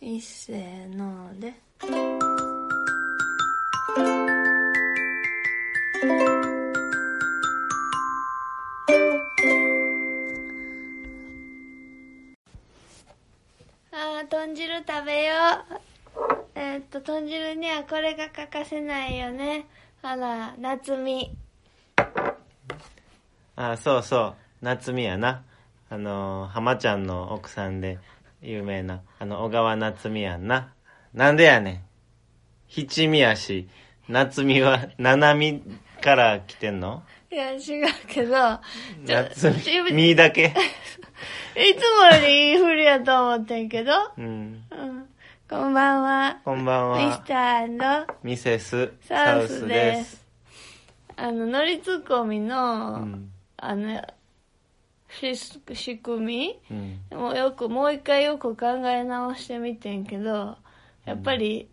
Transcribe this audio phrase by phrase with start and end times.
[0.00, 1.54] いっせーので。
[13.90, 15.34] あー豚汁食べよ
[15.70, 15.78] う。
[16.54, 19.66] えーっと豚汁にはこれが欠かせないよね。
[20.02, 21.30] あら夏美
[23.56, 24.34] あそうそう。
[24.60, 25.42] 夏美やな。
[25.88, 27.98] あの浜ちゃんの奥さんで
[28.46, 30.72] 有名なあの小川夏美やんな。
[31.12, 31.80] なんでやねん。
[32.68, 33.68] 七味やし。
[34.08, 35.62] 夏美は七味
[36.00, 37.02] から来てんの？
[37.28, 37.60] いや違う
[38.06, 38.60] けど
[39.04, 40.54] 夏ち美実だけ？
[41.56, 44.62] いつもよりいいふりやと思ってんけど、うん。
[44.70, 45.08] うん、
[45.50, 46.38] こんばんは。
[46.44, 50.24] こんばんミスはターミセスサウスです。
[51.16, 53.32] あのノリツッコミの、うん。
[53.56, 54.02] あのし
[55.16, 57.00] 仕組うん。
[57.10, 60.56] みもうよくもう一回よく考え直してみてんけど
[61.04, 61.68] やっぱり、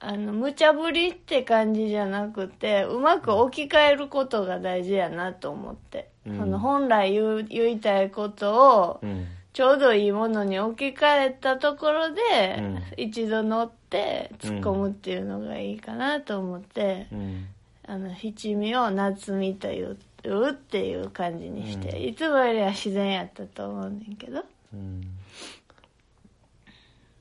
[0.00, 6.38] あの無茶ぶりって感じじゃなくてうまく置き換えることが大事やなと思って、うん。
[6.38, 9.26] その本来言う言いたいことをうん。
[9.54, 12.20] ちょうどいいものに置き換えたところで、
[12.58, 12.82] うん。
[12.96, 17.48] 一度乗って突っ込むっていうのがいいかなと思って、うん。
[17.84, 19.82] あの七味を夏味とい
[20.28, 22.02] うっていう感じにして、うん。
[22.02, 24.44] いつもよりは自然やったと思うねんけど。
[24.72, 25.02] うん。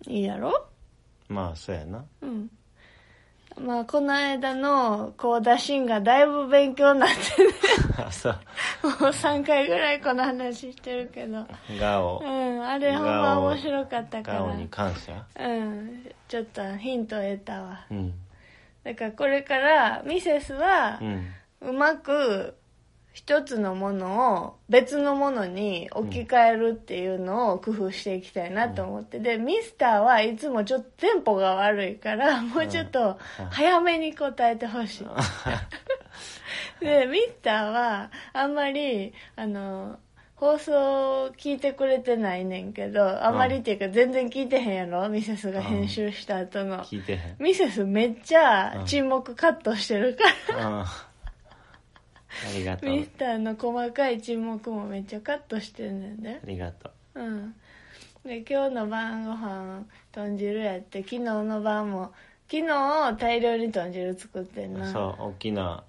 [0.07, 0.67] いいやろ？
[1.29, 2.05] まあそうやな。
[2.21, 2.49] うん。
[3.59, 7.53] まあこの間のコーダシンがだいぶ勉強になってね。
[8.05, 8.33] あそう。
[8.83, 11.45] もう3回ぐらいこの話してるけど。
[11.79, 12.21] ガオ。
[12.23, 15.25] うんあれほんま面白かったかガオに感謝。
[15.35, 17.85] らうんちょっとヒントを得たわ。
[17.89, 18.13] うん。
[18.83, 21.27] だからこれからミセスはうん。
[21.61, 22.55] うまく
[23.17, 33.17] 一つのものを別のものに置き換えるっていうのを工夫していきたいなと思って、でミスターはいつもちょっとテンポが悪いからもうちょっと
[33.49, 35.07] 早めに答えてほしい、
[36.79, 39.97] でミスターはあんまりあの
[40.35, 45.09] 放送聞いてくれてないねんけどあんまりっていうか全然聞いてへんやろ？
[45.09, 47.35] ミセスが編集した後の、聞いてへん。
[47.39, 50.15] ミセスめっちゃ沈黙カットしてる
[50.47, 50.85] から、うん
[52.47, 52.89] ありがとう。
[52.89, 56.39] ミスターの細かい沈黙もめっちゃカットしてんねんで。
[56.43, 57.21] ありがとう。
[57.21, 57.55] うん。
[58.25, 62.11] で今日の晩ご飯豚汁やって昨日の晩も
[62.51, 64.91] 昨日大量に豚汁作ってんな。
[64.91, 65.83] そう大きな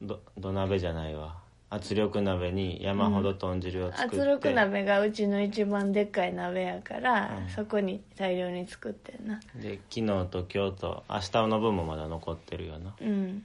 [0.00, 1.36] ど土鍋じゃないわ。
[1.70, 7.48] 圧力鍋に山ほど豚汁を作って、圧力鍋がうちの一番でっかい鍋やから、うん。
[7.50, 9.38] そこに大量に作ってんな。
[9.54, 12.94] で昨日と今日と明日の分もまだ残ってるよな。
[13.00, 13.44] うん。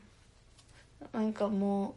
[1.11, 1.93] なんかもう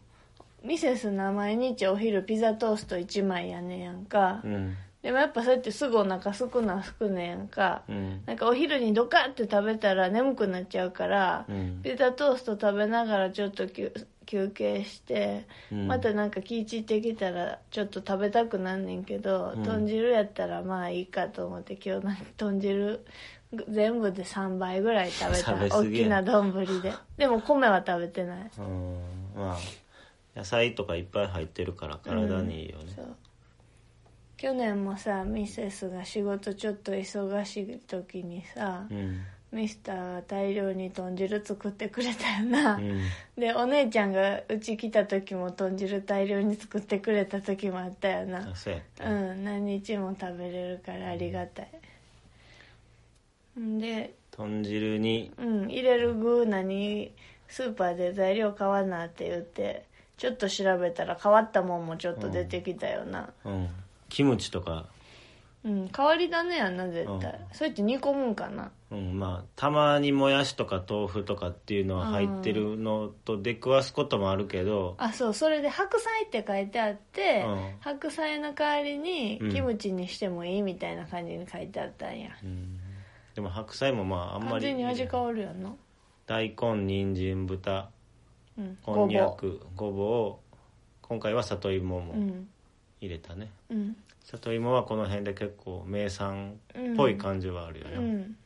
[0.65, 4.77] ミセスな毎日お昼ピザトースト1枚やねんやんか、うん。
[5.03, 8.22] でもやっぱそうやってすぐお腹すくなすくねんやんか、うん。
[8.27, 11.81] なんかお昼にドカッて食べたら眠くなっちゃうから、うん。
[11.83, 13.93] ピザトースト食べながらちょっと休
[14.27, 15.87] 休憩して、うん。
[15.87, 19.62] またなんか気散ってきたらちょっと食べたくなんねんけど、うん。
[19.62, 23.05] 豚汁やったらまあいいかと思って今日なんか 豚汁
[23.69, 25.55] 全部で3倍ぐらい食べた。
[25.78, 26.53] 大きな丼
[26.83, 26.93] で。
[27.17, 28.50] でも米は食べてない。
[28.59, 29.00] うん。
[29.37, 29.56] まあ
[30.36, 32.92] 野菜とかいっぱい入ってるから体にいいよね。
[32.94, 33.16] そう。
[34.36, 39.22] 去年もさミセスが仕事ちょっと忙しい時にさ、うん。
[39.52, 43.00] ミスターが大量に豚汁作ってくれたよな、うん。
[43.38, 48.41] でお姉ちゃんがうち来た時も豚汁大量に作ってくれた時もあったよな。
[48.41, 51.69] うん何日も食べれるからありがたい。
[53.58, 57.10] んで豚汁にうん入れる具何？
[57.48, 59.85] スーパーで材料買わなって言って
[60.16, 63.31] ちょっと調べたら変わったもんもちょっと出てきたよな。
[63.44, 63.69] うん。
[64.09, 64.87] キムチとか。
[65.65, 67.21] うん、変わり種やんな絶対、うん。
[67.53, 68.71] そうやって煮込むんかな。
[68.93, 74.94] うんまあたまにもやしとか豆腐とかっていうのは入ってるのと出くわすこともあるけど。
[74.99, 77.71] あそうそれで白菜って書いてあって、うん。
[77.81, 82.78] 白菜の代わりにうんキムチにしてもいいみたいな感じに書いてあったんや、うん。
[83.35, 85.75] でも白菜もまああんま完り全に味変わるやんな、
[86.26, 87.90] 大根人参豚
[88.58, 90.06] うん、こんにゃくごぼう。
[90.06, 90.41] を
[91.03, 92.49] 今回は里芋もうん。
[93.00, 93.97] 入れたね、うん。
[94.25, 97.97] 里芋はこの辺で結構名産っぽい感じはあるよね。
[97.97, 98.37] うん。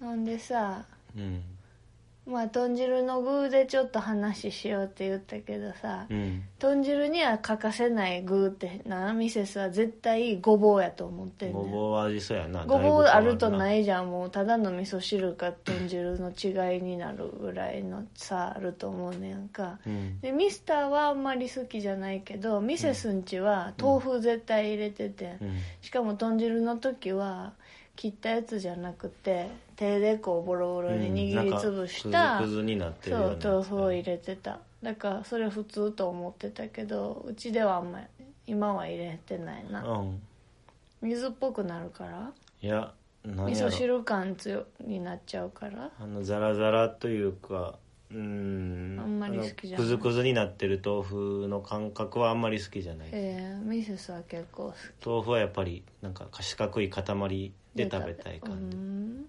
[0.00, 0.84] ほんでさ
[1.16, 1.42] うん
[2.24, 6.44] まあ豚汁の具でちょっと話しようって言ったけどさ、うん。
[6.60, 11.62] 豚汁には欠かせない具ってなミセスは絶対ごぼうやと思ってんねん。
[11.62, 14.10] ごぼう味そうやなごぼうあるといないじゃん。
[14.10, 19.80] もうただの味噌汁か豚汁の違いになるぐらいの差あると思うねんか。
[19.84, 20.20] うん。
[20.20, 25.56] でミスターはあんまり好きじゃないけどミセスんちは豆腐絶対入れてて、うん。
[25.80, 27.54] しかも豚汁の時は
[27.94, 34.58] 切ったやつじゃなくて手でこうボロボロに握りつぶした、うんくずくずになってるようなそうやつ豆腐を入れてた。
[34.82, 38.06] だからそれ普通と思ってたけどうちではあんまり
[38.46, 40.20] 今は入れてないな、うん。
[41.00, 42.32] 水っぽくなるから？
[42.60, 42.92] いや
[43.24, 45.90] 何味噌汁感強になっちゃうから？
[46.00, 47.78] あのザラザラというか
[48.10, 48.98] うん。
[49.00, 49.86] あんまり好きじゃない。
[49.86, 53.08] あのくずくずになってる豆腐の感覚はあんまり好きじゃない。
[53.12, 55.06] えー、ミセスは結構好き。
[55.06, 58.76] 豆腐はやっぱりなんか四角い塊で食べたい感じ。
[58.76, 59.26] うん。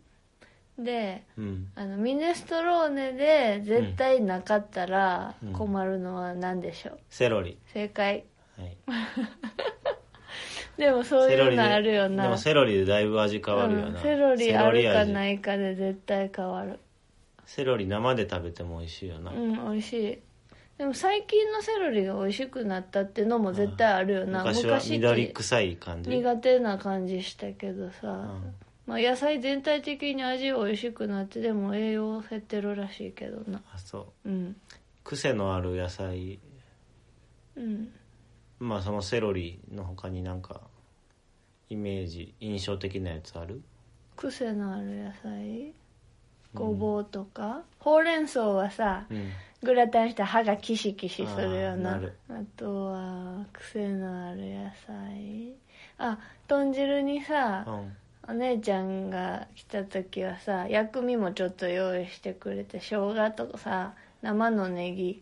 [0.84, 1.72] でうん。
[1.76, 5.54] あのミネストローネで絶対なかったらうん。
[5.54, 7.58] 困るのは何でしょう、セロリ。
[7.68, 8.26] 正解。
[8.58, 8.78] はい。
[10.78, 13.98] でもそういうのあるよでなもセロリでだいぶ味変わるよな、うん。
[14.02, 16.80] セロリあるか味ないかで絶対変わる。
[17.46, 20.20] セロリ生で食べても美味しいよな、うん美味しい
[20.78, 26.10] でも最近のセロリが美味しくなったってのも絶対あるよな、昔はって緑臭い感じ。
[26.10, 28.54] 苦手な感じしたけどさ、うん。
[28.86, 33.62] まあ、野菜全体的に味美味しくなってでも栄養減ってるらしいけどな。
[33.74, 34.30] あそう。
[34.30, 34.56] うん。
[35.04, 36.40] 癖のある野菜。
[37.56, 37.92] うん。
[38.60, 40.62] まあそのセロリの他になんか
[41.70, 43.62] イメージ印象的なやつある？
[44.18, 45.74] 癖のある野菜？
[46.54, 49.32] ごぼうとか、ほうれん草はさうん
[49.64, 51.94] グラタンしたら歯がキシキシするよな。
[51.94, 52.14] あーなる。
[52.30, 55.54] あとは癖のある野菜。
[55.98, 57.96] あ豚汁にさ、うん。
[58.26, 65.22] お姉ちゃんが来た時はさ薬味もちょっと用意してくれて生姜とかさ生のネギ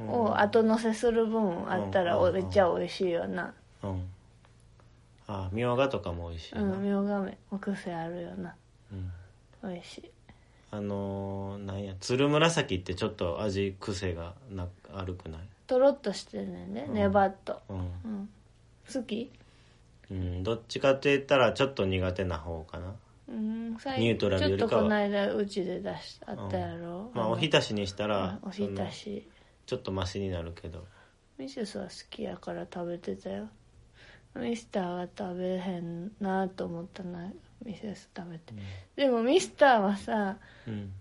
[0.00, 3.54] を後乗せする分あったらうんめっちゃ美味しいよな。
[3.82, 4.02] うん。
[5.26, 7.38] あみょうがとかも美味しいな、うんみょうがめ。
[7.50, 8.54] お癖あるよな。
[8.92, 9.70] うん。
[9.70, 10.10] 美味しい
[10.76, 15.40] あのー、なんや鶴紫ってちょっと味癖がな悪くない？
[15.68, 16.94] とろっとしてんねんね、うん。
[16.94, 18.28] ネバっと、うん、うん、
[18.92, 19.30] 好き？
[20.10, 22.92] うん、どっちかって言ったらちょっと苦手な方かな。
[23.28, 24.70] うん最ニュートラルよりかは。
[24.70, 29.28] ちょっとこの間うちで出しあったやろ、まあおひたしにしたらうんおひたし。
[29.66, 30.84] ちょっとマシになるけど。
[31.38, 33.48] ミセスは好きやから食べてたよ。
[34.34, 37.30] ミスターが食べへんなと思ったな
[37.64, 38.54] ミセス食べて、
[38.96, 40.92] でもミスターはさうん。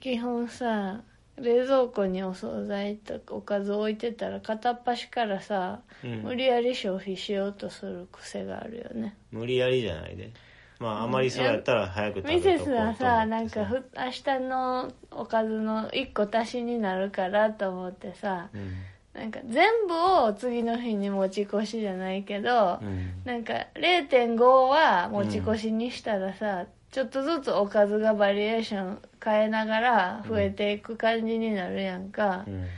[0.00, 1.02] 基本さ
[1.36, 6.22] 冷蔵庫にお惣菜とかおかず置いてたら片っ端からさ、うん。
[6.22, 9.16] 無理やり消費しようとする癖があるよね。
[9.30, 10.32] 無理やりじゃないで。
[10.80, 18.72] まああまりそうやったら早く食べミセスはさなんかふ明日のおかずの1個足しになるからと思ってさうん
[19.14, 23.12] なんか全部を次の日に持ち越しじゃないけど、うん。
[23.24, 32.44] なんか0.5は持ち越しにしたらさ、ちょっとずつおかずがバリエーション変えながら増えていく感じになるやんか。
[32.46, 32.68] う、ん。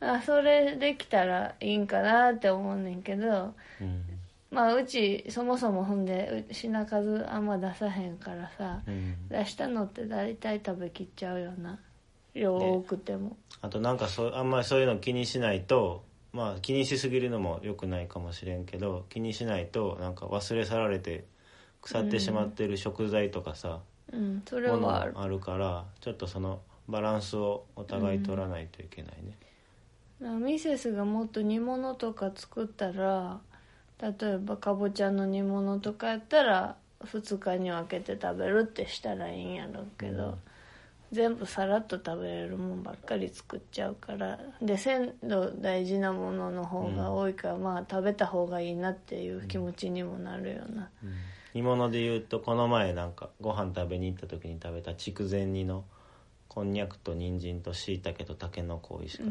[0.00, 4.02] あそれできたらいいんかなって思うねんけどうん。
[4.50, 9.28] まあうちそもそもほんでう品数あんま出さへんからさうん。
[9.28, 11.78] 出したのって大体食べきっちゃうよな
[12.34, 21.24] 量多くても、あとなんかそうあんまりそういうの気にしないとまあ気にしすぎるのも良くないかもしれんけど気にしないとなんか忘れ去られて
[21.80, 23.80] 腐ってしまってる食材とかさ、
[24.12, 25.12] うんそれはある。
[25.16, 29.12] あるからちょっとそのバランスをお互い取らないといけない
[30.20, 33.40] ね、ミセスがもっと煮物とか作ったら
[34.00, 40.38] 例えばかぼちゃの煮物とかやったら2日に分けて食べるってしたらいいんやろうけど、
[41.12, 44.38] 全部さらっと食べれるもんばっかり作っちゃうから。
[44.62, 50.90] で鮮度大事なものの方が多いから、まあ食べた方がいいなっていう気持ちにもなるよな、
[51.54, 55.84] 煮物で言うとこの前なんかご飯食べに行った時に食べた筑前煮の
[56.48, 59.26] こんにゃくと人参としいたけとたけのこ美味しかっ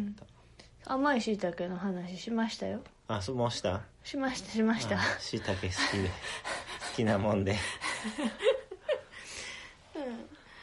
[0.86, 2.82] た、甘いしいたけの話しましたよ。
[3.08, 3.82] あそうもうした？
[4.04, 5.00] しましたしました。
[5.20, 7.56] しいたけ好きで好きなもんで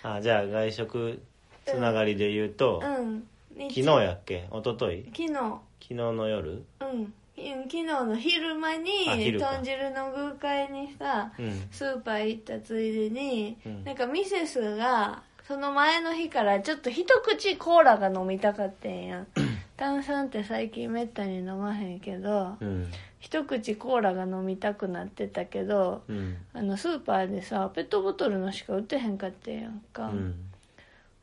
[0.02, 1.22] あじゃあ外食
[1.66, 3.24] つながりで言うと、うん。
[3.56, 4.48] 昨日やっけ？
[4.52, 5.04] 一昨日？
[5.06, 5.28] 昨日。
[5.28, 6.64] 昨日の夜？
[6.80, 7.12] うん。
[7.36, 11.68] 昨日の昼間に豚汁の具会にさ、うん。
[11.70, 13.84] スーパー行ったついでに、うん。
[13.84, 19.20] なんかミセスがその前の日からちょっと一口コーラが飲みたかってんや。
[19.20, 19.26] ん
[19.76, 22.90] 炭酸って最近めったに飲まへんけど、うん
[23.20, 26.36] 一口コーラが飲みたくなってたけどうん。
[26.52, 30.34] あのスーパーでさペットボトルのしか売ってへんかってんやんか、うん。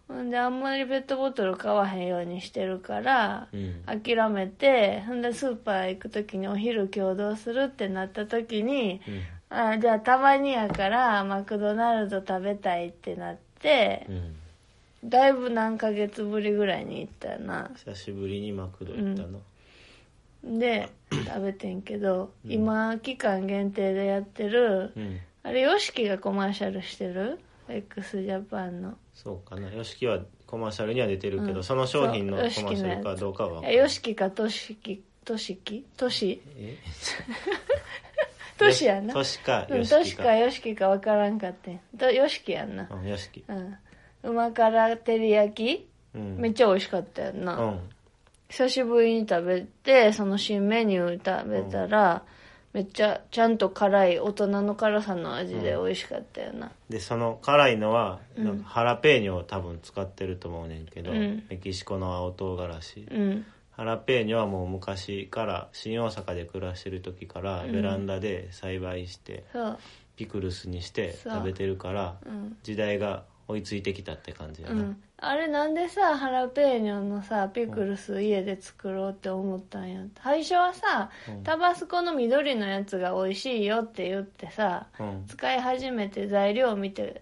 [0.07, 3.83] ほんであんまりペットボトル買わへんようにしてるから、うん。
[3.85, 9.57] 諦めてほんでスーパー行く時にお昼共同するってなった時にうん。
[9.57, 14.35] あじゃあたまにやからマクドナルド食べたいってなってうん。
[15.07, 17.69] だいぶ何ヶ月ぶりぐらいに行ったな。
[17.75, 19.39] 久しぶりにマクド行ったの、
[20.45, 25.19] で食べてんけど、今期間限定でやってるうん。
[25.43, 28.93] あれ YOSHIKI がコマーシャルしてる？x ジャパンの。
[29.13, 29.69] そうかな。
[29.69, 31.63] YOSHIKI はコマーシャルには出てるけど、うん。
[31.63, 33.75] その商品のコマーシャルかどうかは分かいんない。
[33.75, 35.83] や YOSHIKI かトシキトシキ？
[35.97, 36.41] トシ？
[36.57, 36.77] え？
[38.57, 39.13] トシやな。
[39.13, 41.79] トシかうん YOSHIKI トシか YOSHIKI か分からんかってん。
[41.97, 42.87] と YOSHIKI やんな。
[42.91, 43.77] うん YOSHIKI うん。
[44.31, 45.89] 旨辛照り焼き？
[46.15, 46.37] うん。
[46.37, 47.79] めっちゃ美味しかったよな、うん
[48.49, 52.23] 久しぶりに食べてその新メニュー食べたら、
[52.73, 58.45] めっちゃちゃんと辛い大人の辛さの味で美味しかったよな、でその辛いのはうん。
[58.45, 61.43] なんかハラペーニョを多分使ってると思うねんけど、うん。
[61.49, 63.07] メキシコの青唐辛子。
[63.09, 63.45] うん。
[63.71, 67.71] ハラペーニョはもう昔から新大阪で暮らしてる時からうん。
[67.71, 69.77] ベランダで栽培してそう。
[70.17, 72.57] ピクルスにして食べてるからうん。
[72.63, 81.43] 時代が追いついてきたって感じやな、うん、あれなんでさハラペーニョのさピクルス家で作ろうって思ったんや最初はさうん。
[81.43, 85.25] タバスコの緑のやつが美味しいよって言ってさうん。
[85.27, 87.21] 使い始めて材料を見て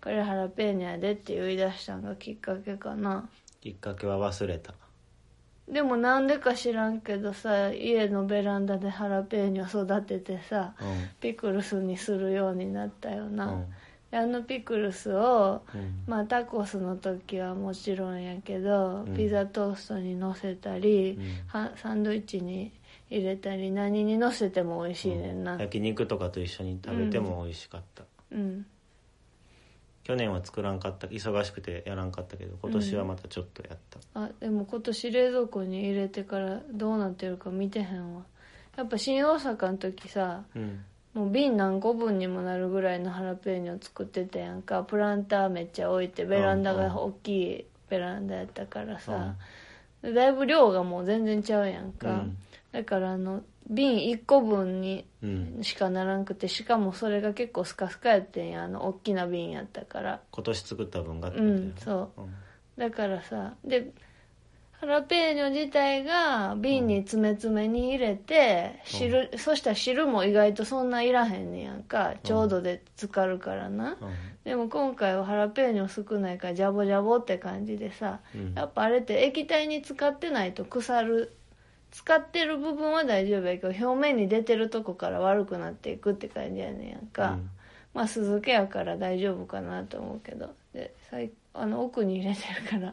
[0.00, 3.28] これハラペーニョやでって言い出したのがきっかけかな。
[3.60, 4.72] きっかけは忘れた。
[5.68, 11.08] でもなんでか知らんけどさ家のベランダでハラペーニョ育ててさうん。
[11.20, 13.64] ピクルスにするようになったよな、
[14.16, 16.02] あのピクルスをうん。
[16.06, 19.14] まあタコスの時はもちろんやけど、うん。
[19.14, 21.24] ピザトーストにのせたり、うん。
[21.48, 22.72] はサンドイッチに
[23.10, 25.56] 入れたり何にのせても美味しいねんな。
[25.60, 28.66] 焼肉とかと一緒に食べても美味しかった、うん。
[30.02, 31.06] 去年は作らんかった。
[31.08, 38.22] 忙しくてやらんかったけど今年はまたちょっとやった、あでも今年冷蔵庫に入れてからどうなってるか見てへんわ。
[38.76, 40.84] やっぱ新大阪の時さうん
[41.16, 44.82] もう瓶何個分にもなるぐらいのハラペーニョ作ってたやんか。
[44.82, 49.34] プランターめっちゃ置いてベランダが大きいベランダやったからさ、
[50.02, 52.36] でだいぶ量がもう全然ちゃうやんか、うん。
[52.70, 55.58] だからあの瓶1個分にうん。
[55.62, 58.64] しかならんくてしかもそれが結構スカスカやってんや。
[58.64, 60.20] あの大きな瓶やったから。
[60.30, 62.20] 今年作った分がってうことやんそう。
[62.20, 62.34] うん。
[62.76, 63.90] だからさで
[64.78, 72.14] ハラペーニョ自体が瓶に詰め詰めに入れて、汁そしたら汁も意外とそんないらへんねやんか。
[72.22, 74.14] ちょうどで浸かるからな、うん。
[74.44, 78.54] でも今回はハラペーニョ少ないからジャボジャボって感じでさ、うん。
[78.54, 81.32] やっぱあれって液体に使ってないと腐る
[81.90, 87.50] 使ってる部分は大丈夫やけど表面に出てるとこから悪くなっていくって感じやねんやんか、うん。
[87.94, 90.50] まあ酢漬けやから大丈夫かなと思うけど。
[90.74, 92.92] で最あの奥に入れてるから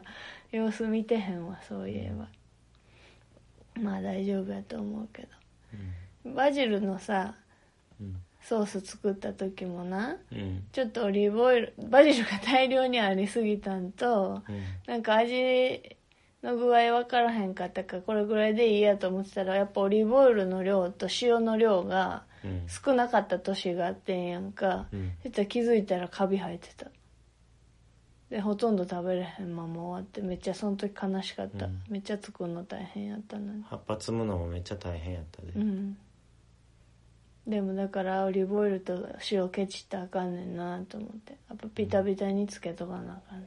[0.54, 2.28] 様子見てへんわそういえば、
[3.82, 5.28] まあ大丈夫やと思うけど。
[6.34, 7.34] バジルのさ
[8.00, 8.16] うん。
[8.40, 10.64] ソース作った時もなうん。
[10.72, 14.62] ちょっとオリーブオイルバジルが大量にありすぎたんとうん。
[14.86, 15.80] なんか味
[16.42, 22.66] の具合分からへんかったからこれぐらいでいいやと思ってたらやっぱオリーブオイルの量と塩の量がうん。
[22.68, 25.12] 少なかった年があってんやんか、うん。
[25.22, 26.86] そしたら気づいたらカビ生えてた
[28.34, 31.82] でほとんど食べれへんまま終わってめっちゃその時悲しかった、うん。
[31.88, 33.62] めっちゃ作るの大変やったのに。
[33.62, 35.96] 葉っぱ摘むのもめっちゃ大変やったで、うん。
[37.46, 41.36] でもだからオリーブオイルと塩ケチったらあかんねんなと思って。
[41.48, 43.46] やっぱビタビタにつけとかなあかんね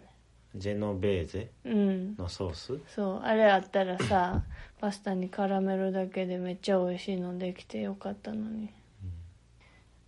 [0.56, 2.16] ジェノベーゼんうん。
[2.16, 2.80] のソース？
[2.88, 3.20] そう。
[3.26, 4.42] あれあったらさ
[4.80, 8.70] パスタに絡めるだけでめっちゃ美味しいのできてよかったのに、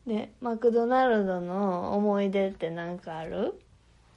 [0.07, 3.59] でマクドナルドの思い出って何かある？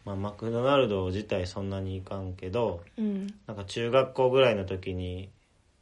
[0.05, 3.27] まあ、マクドナルド自体そんなにいかんけどうん。
[3.47, 5.31] なんか中学校ぐらいの時に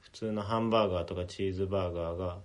[0.00, 2.38] 普通のハンバーガーとかチーズバーガーが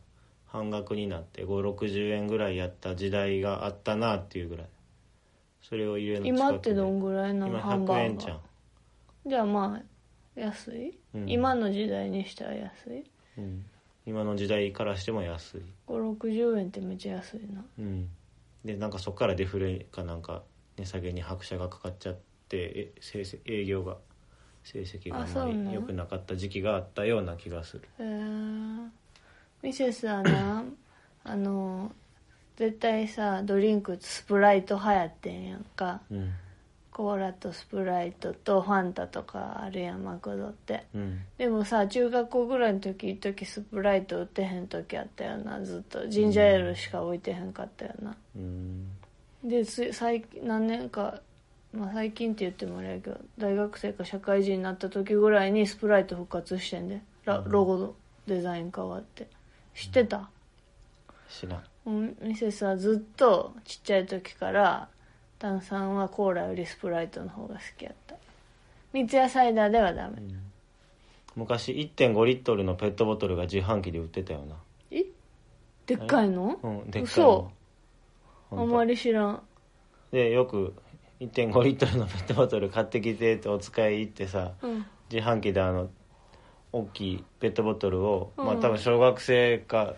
[0.45, 4.67] 半額になって560円ぐらいやった時代があったなっていうぐらい。
[5.61, 6.39] それを家の近くで。
[6.39, 8.37] 今ってどんぐらいなの今100ハンバー円ちゃん。
[8.37, 9.81] ガー、じゃあま
[10.35, 11.29] あ安い、うん。
[11.29, 13.03] 今の時代にしたら安い？
[13.37, 13.65] うん、
[14.05, 15.61] 今の時代からしても安い。
[15.87, 17.65] 560円ってめっちゃ安いな。
[17.79, 18.09] うん。
[18.63, 20.43] でなんかそこからデフレかなんか
[20.77, 22.15] 値下げに拍車がかかっちゃっ
[22.49, 23.97] てえ成績営業が
[24.63, 27.87] 成績があんまあそうなのり良くなかった時期があったような気がする。
[27.99, 29.05] へえ
[29.61, 30.63] ミセスはな
[31.23, 31.91] あの
[32.55, 36.01] 絶対さドリンクスプライト流行ってんやんか。
[36.11, 36.33] うん。
[36.91, 40.85] コーラとスプライトとファンタとかあるやんマクドって。
[40.95, 41.19] うん。
[41.37, 46.07] でもさ中学校ぐらいの時一時スプライト売ってへん時あったよなずっと。
[46.07, 48.15] ジンジャーエールしか置いてへんかったよな。
[48.37, 48.91] うん
[49.47, 51.21] です最近何年か、
[51.73, 57.93] まあ、最近って言ってもあれやけど大学生か社会人になった時ぐらいにスプライト復活してんでラロゴの
[58.27, 59.27] デザイン変わって。
[59.75, 60.29] 知ってた、
[61.29, 61.63] 知らん。
[61.85, 64.87] うんミセスはずっとちっちゃい時から
[65.37, 68.15] 炭酸はコーラよりスプライトの方が好きやった。
[68.93, 70.15] 三ツ矢サイダーではダメ。
[71.35, 74.55] 昔1.5リットルのペットボトルが自販機で売ってたよな。
[74.91, 75.03] え？
[75.85, 76.57] でっかいの？
[76.63, 77.21] うんでっかい嘘。
[77.21, 77.51] の
[78.57, 79.41] あんまり知らん。
[80.11, 80.73] でよく
[81.19, 84.85] 1.5リットルのペットボトル買ってきてってお使い行ってさうん。
[85.11, 85.89] 自販機であの
[86.71, 89.93] 大きいペットボトルを、まあうん多分小学生か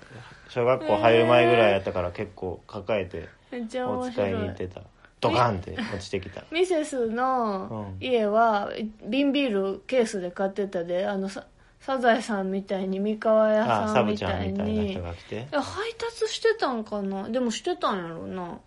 [0.49, 4.81] 小学校入る前ぐらいやったから結構抱えてめっちゃお使いに行ってた。
[5.19, 6.43] ドカンって落ちてきた。
[6.51, 8.71] ミセスの家は
[9.07, 11.47] 瓶ビールケースで買ってたであのさ
[11.79, 15.47] サザエさんみたいに三河屋あサブさんみたいちゃんみたいなに人が来て。
[15.51, 17.29] 配達してたんかな？
[17.29, 18.59] でもしてたんやろな。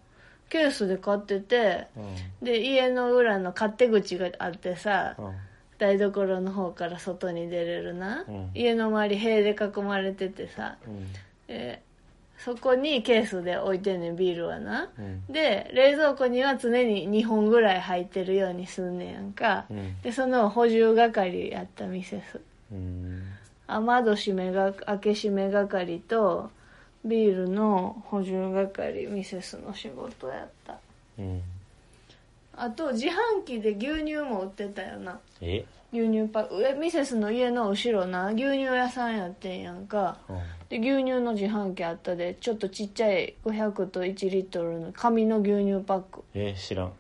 [0.49, 1.87] ケースで買ってて。
[1.97, 2.45] うん。
[2.45, 5.33] で家の裏の勝手口があってさうん。
[5.79, 8.51] 台所の方から外に出れるな、うん。
[8.55, 11.07] 家の周り塀で囲まれててさ、うん。
[11.49, 11.81] え
[12.39, 15.25] そこにケースで置いてんねんビールはな、うん。
[15.27, 20.01] で冷蔵庫には常に2本ぐらい入ってるようにすんねやんか、うん。
[20.03, 22.37] でその補充係やった店す。
[22.37, 22.43] うん
[23.67, 26.51] 雨戸閉めが開け閉め係と
[27.05, 30.79] ビールの補充係ミセスの仕事やった。
[31.19, 31.43] うん。
[32.57, 35.19] あと自販機で牛乳も売ってたよな。
[35.41, 35.65] え？
[35.93, 36.63] 牛乳パック。
[36.63, 38.27] えミセスの家の後ろな。
[38.29, 40.19] 牛乳屋さんやってんやんか。
[40.29, 40.37] うん。
[40.69, 42.37] で牛乳の自販機あったで。
[42.41, 46.23] ちょっとちっちゃい500と1リットルの紙の牛乳パック。
[46.35, 46.93] え知らん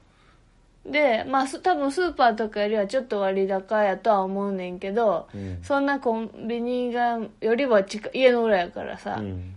[0.87, 5.59] でまあす多分スーパーとかよりはちょっと割高やとは思うねんけど、うん。
[5.63, 9.55] そんなコンビニがよりは近い家の裏やからさ、うん。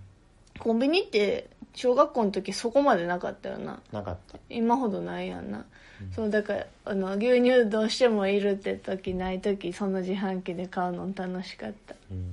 [0.60, 3.80] コンビニって小学校の時そこまでなかったよな。
[3.92, 4.38] なかった。
[4.50, 5.66] 今ほどないやんな、
[6.14, 11.96] そうだからあの牛乳どうしてもいるって時ない時その自販機で買うの楽しかった。
[12.12, 12.32] うん。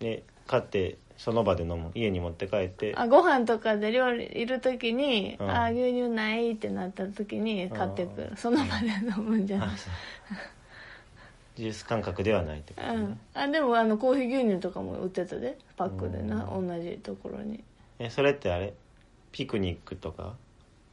[0.00, 1.90] で買ってその場で飲む。
[1.94, 2.94] 家に持って帰って。
[2.96, 5.50] あご飯とかで料理いる時に、うん。
[5.50, 9.68] あ牛乳ないってなった時に買ってくる、その場で飲むんじゃない。
[9.68, 9.92] あそう
[11.56, 12.94] ジュース感覚ではないってことね。
[12.96, 15.56] うん、あでもあのコーヒー牛乳とかも売ってたで。
[15.76, 17.64] パックでな、う同じところに。
[17.98, 18.74] えそれってあれ？
[19.32, 20.34] ピクニックとか？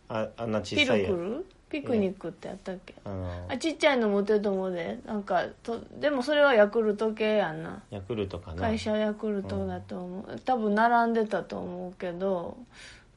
[0.08, 1.46] ああんな小ピさいやルクル？
[1.74, 5.00] ピクニックってあったっけ、あのあちっちゃいの持ってると思うで。
[5.08, 7.82] なんかとでもそれはヤクルト系やんな。
[7.90, 8.62] ヤクルトかな。
[8.62, 12.56] 会社ヤクルトだと思う、多分並んでたと思うけど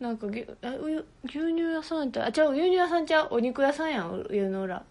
[0.00, 3.28] なんかぎゅあうゆ牛乳屋さんやったあ違う牛乳屋さんちゃう？
[3.32, 4.82] お肉屋さんやん家の裏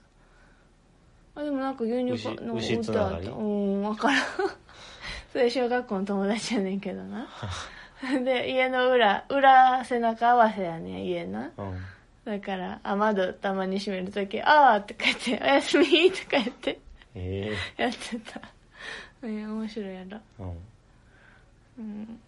[1.36, 3.25] あでもなんか牛乳牛の牛つながり？
[3.25, 3.41] 歌あった。
[3.41, 4.23] うん分からん。
[5.34, 7.28] それ小学校の友達やねんけどな。
[8.23, 11.49] で家の裏裏背中合わせやねん家な。
[11.58, 11.78] うん
[12.25, 16.79] だから雨戸たまに閉めるとき「ああ」とか言って「おやすみ」とか言って
[17.13, 18.41] えやってた。
[19.21, 20.17] うん面白いやろ。
[20.39, 20.49] えうん。
[21.79, 22.19] うん。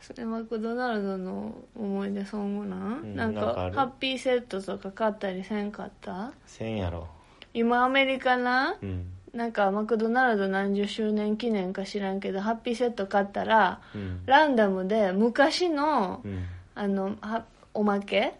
[0.00, 3.74] それマクドナルドの思い出ソングなん、うんなんかなんかある。
[3.76, 6.32] ハッピーセットとか買ったりせんかった？
[6.46, 7.08] せんやろ。
[7.54, 8.76] 今アメリカな？
[8.80, 9.06] うん。
[9.32, 14.22] なんかマクドナルド何十周年記念か知らんけどハッピーセット買ったらうん。
[14.26, 16.44] ランダムで昔のうん。
[16.74, 18.34] あのはおまけ？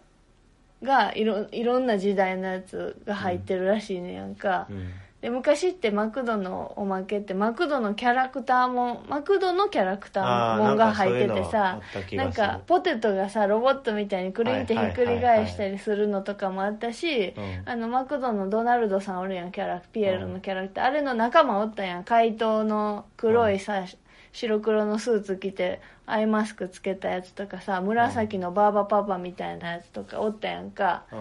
[0.83, 4.91] がいろいろんな時代のやつが入ってるらしいねやんか、うん。
[5.21, 11.81] で昔ってマクドのおまけってマクドのキャラクターもマクドのキャラクターもんが入っててさ
[12.13, 23.83] なんかポテトがさロボットみたいにクリンってひっくり返したりするのとかもあったしうんあのマクドのドナルドさんおるやんキャラピエロのキャラクター、あれの仲間おったやん怪盗の黒いさ、
[24.39, 31.19] 白黒のスーツ着てアイマスクつけたやつとかさ紫のバーバパパみたいなやつとかおったやんか、うん。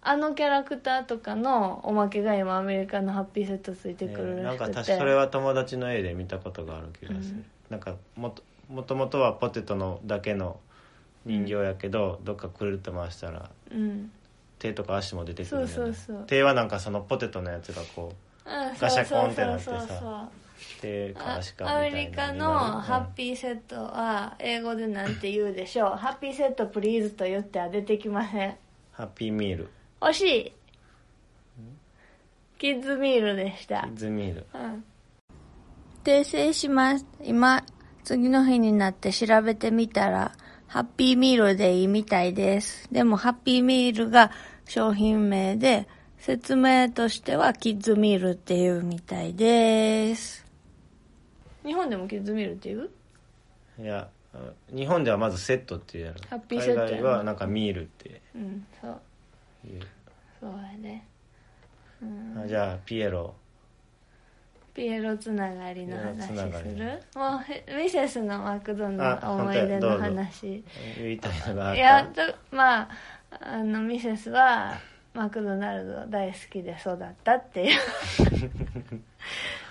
[0.00, 10.60] あのキャラクターとかのおまけが今アメリカのハッピーセットついてくるえーなんからしくて、確かそれは友達の絵で見たことがある気がする、なんかもともともとはポテトのだけの
[11.26, 14.10] 人形やけど、どっかくるっと回したらうん。
[14.60, 15.66] 手とか足も出てくるね。
[15.66, 16.24] そうそうそう。
[16.26, 18.12] 手はなんかそのポテトのやつがこ
[18.44, 20.28] あガシャコンってなってさ
[20.82, 25.90] そうそうそうそうう手かあ足かみアメリカのハッピーセットは英語でなんて言うでしょう。
[25.90, 28.56] ハッピーセットプリーズと言っては出てきません。
[28.90, 29.68] ハッピーミール。
[30.00, 30.52] 惜しい。
[32.58, 33.82] キッズミールでした。
[33.82, 34.46] キッズミール。
[34.54, 34.84] うん。
[36.04, 37.06] 訂正します。
[37.22, 37.64] 今
[38.04, 40.32] 次の日になって調べてみたら
[40.66, 42.88] ハッピーミールでいいみたいです。
[42.92, 44.32] でもハッピーミールが
[44.66, 50.41] 商品名で説明としてはキッズミールっていうみたいです
[51.64, 52.90] 日本でもキッズミールって言う？
[53.80, 54.38] いやあ
[54.74, 56.18] 日本ではまずセットっていうやろ。
[56.30, 56.90] ハッピーセットやな。
[56.92, 58.38] 海外はなんかミールってう。
[58.38, 59.00] んそう。
[59.66, 59.80] いう、
[60.40, 61.06] そうやね。
[62.02, 62.42] うん。
[62.44, 63.34] あじゃあピエロ。
[64.74, 67.02] ピエロつながりの話ピエロつながりする？
[67.14, 70.10] もうへミセスのマクドのあ思い出の本当や。
[70.16, 70.64] 話
[70.98, 72.88] 言いたいのがあっいたやとまあ
[73.40, 74.78] あのミセスは
[75.12, 77.78] マクドナルド大好きで育ったっていう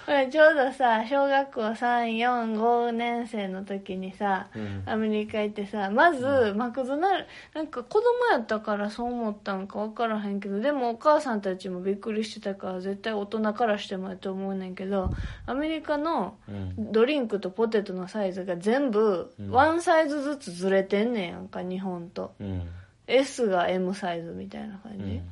[0.05, 4.83] これちょうどさ小学校345年生の時にさ、うん。
[4.85, 15.11] アメリカ行ってさまず、マクドナルなんか子供やったからそう思ったんか分からへんけどでもお母さんたちもびっくりしてたから絶対大人からしてもやと思うねんけど
[15.45, 16.91] アメリカのうん。
[16.91, 19.51] ドリンクとポテトのサイズが全部うん。
[19.51, 22.33] ワンサイズずつずれてんねんやんか日本と。
[22.39, 22.67] うん。
[23.07, 25.29] S が M サイズみたいな感じ、うん。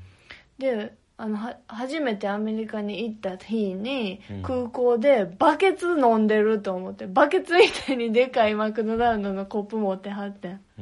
[0.60, 4.42] であのは初めてアメリカに行った日にうん。
[4.42, 10.62] 空港でバケツ飲んでると思ってバケツみたいにでかいマクドナルドのコップ持ってはってん。
[10.80, 10.82] う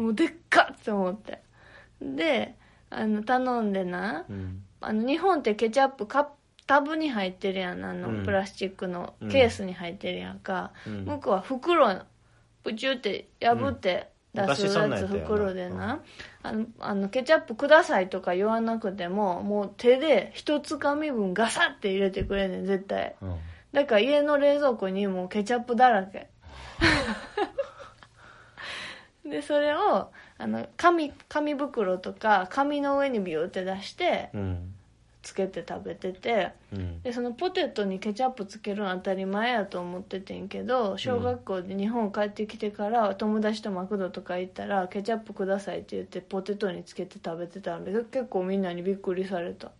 [0.00, 0.04] ん。
[0.04, 1.42] もうでっかっと思って。
[2.00, 2.54] で
[2.88, 4.62] あの頼んでなうん。
[4.80, 6.30] あの日本ってケチャップカップ
[6.68, 7.84] タブに入ってるやん。
[7.84, 8.24] あの、うん。
[8.24, 11.04] プラスチックのケースに入ってるやんか、うん。
[11.06, 12.02] 向こうは袋
[12.62, 16.02] プチュって破って出すやつ袋でな、
[16.42, 23.16] あのあのケチャップくださいとか言わなくてももう手で一つかみ分ガサッて入れてくれんねん絶対。
[23.22, 23.36] うん。
[23.72, 26.28] だから家の冷蔵庫にもうケチャップだらけ。
[29.28, 34.74] でそれをあの紙紙袋とか紙の上にビューって出してうん
[35.28, 37.02] つけて食べててうん。
[37.02, 49.70] でそのポテトにケチャップつけるの当たり前やと思っててんけど小学校で日本帰ってきてから友達とマクドとか行ったらケチャップくださいって言ってポテトにつけて食べてたんで結構みんなにびっくりされた、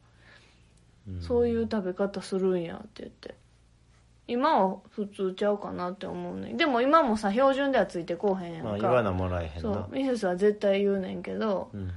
[1.08, 1.22] うん。
[1.22, 3.34] そういう食べ方するんやって言って。
[4.30, 6.56] 今は普通ちゃうかなって思うねん。
[6.58, 11.90] でも今もさ標準ではついてこうへんやんか、まあ言わなもらえへんそなうミセスは絶対言うねんけどうん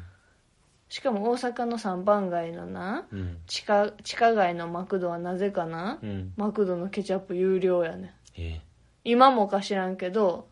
[0.91, 3.37] しかも大阪の三番街のなうん。
[3.47, 6.33] 地下地下街のマクドはなぜかな、うん。
[6.35, 8.11] マクドのケチャップ有料やねん。
[8.37, 8.61] え
[9.05, 10.49] 今もか知らんけど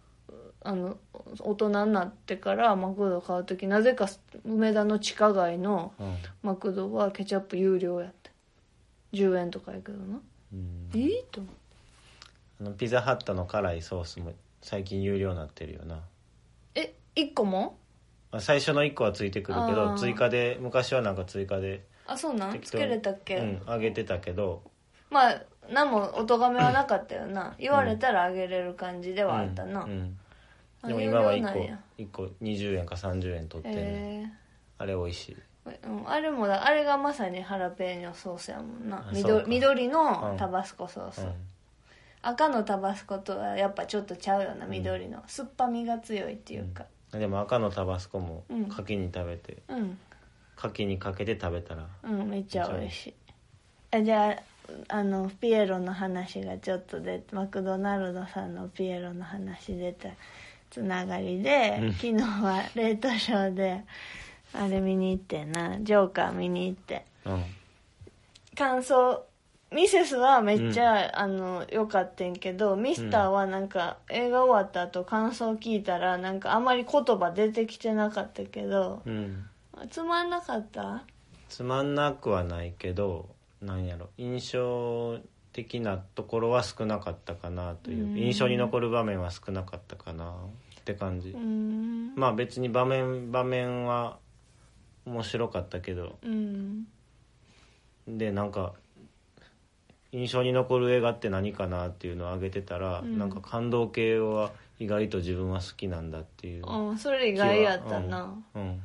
[0.62, 0.97] あの
[1.41, 4.08] 大人になってからマクド買う時なぜか
[4.45, 6.17] 梅田の地下街のうん。
[6.41, 8.32] マクドはケチャップ有料やって。
[9.12, 10.21] 10円とかやけどな。
[10.54, 10.89] うん。
[10.93, 11.54] いいと思う。
[12.62, 15.99] あのピザハットの辛いソースも最近有料になってるよな。
[16.75, 17.60] え1個も？
[17.60, 17.79] まあ
[18.38, 19.94] 最初の1個はついてくるけあどー。
[19.96, 22.52] 追加で昔はなんか追加であそうなん？
[22.52, 24.62] 適当につけれたっけ、うんあげてたけど。
[25.10, 27.56] まあ何もお咎めはなかったよな。
[27.60, 30.18] 言われたらあげれる感じではあったな、うんうん。
[30.84, 34.38] あでも今は1個一個20円か30円取ってんねえ
[34.78, 35.38] あれ美味しい。
[35.65, 38.98] ーうん、あれもだあれがまさにハラペーニョソースやもんな。
[38.98, 39.48] あそう緑か。
[39.48, 41.34] 緑のタバスコソース、うん。
[42.22, 48.63] 赤のタバスコとはやっぱちょっとちゃうよな緑の、酸っぱみが強いっていうかでも赤のタバスコもうん。
[48.63, 49.98] 牡蠣に食べてうん。
[50.58, 53.13] 牡蠣にかけて食べたらうんめっちゃ美味しい。
[53.91, 54.32] あじゃ
[54.88, 60.10] ああのピエロの話がちょっとでマクドナルドさんのピエロの話出た
[60.69, 61.93] つながりで、うん。
[61.93, 63.84] 昨日はレートショーで
[64.54, 65.80] あれ見に行ってんな。
[65.82, 67.06] ジョーカー見に行って。
[67.26, 67.43] うん。
[68.56, 69.24] 感想
[69.71, 79.45] ミセスはめっちゃ、あの良かったんけどミスターはなんか、映画終わった後感想聞いたらなんかあまり言葉出てきてなかったけどうん。
[79.89, 81.03] つまんなかった？
[81.47, 83.29] つまんなくはないけど
[83.62, 85.19] なんやろ印象
[85.53, 88.05] 的なところは少なかったかなという。
[88.05, 88.17] うん。
[88.17, 90.32] 印象に残る場面は少なかったかな。
[90.79, 91.29] って感じ。
[91.29, 92.15] うーん。
[92.15, 94.17] まあ別に場面場面は
[95.05, 96.17] 面白かったけど。
[96.23, 96.88] うん。
[98.08, 98.73] でなんか
[100.12, 103.19] 印象に残る映画って何かなっていうのを挙げてたら、うん。
[103.19, 108.82] なんか感動系は意外と自分は好きなんだっていううん、それ意外やったな、うん。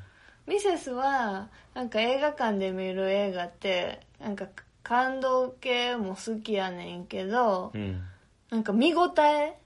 [0.46, 4.48] ミセスはなんか映画館で見る映画ってなんか
[4.82, 8.02] 感動系も好きやねんけど、うん。
[8.50, 9.58] なんか見応え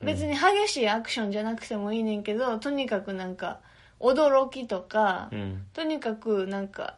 [0.00, 3.60] うん別に激しいアクションじゃなくてもいいねんけど、とにかくなんか
[4.00, 5.66] 驚きとか、うん。
[5.74, 6.96] とにかくなんか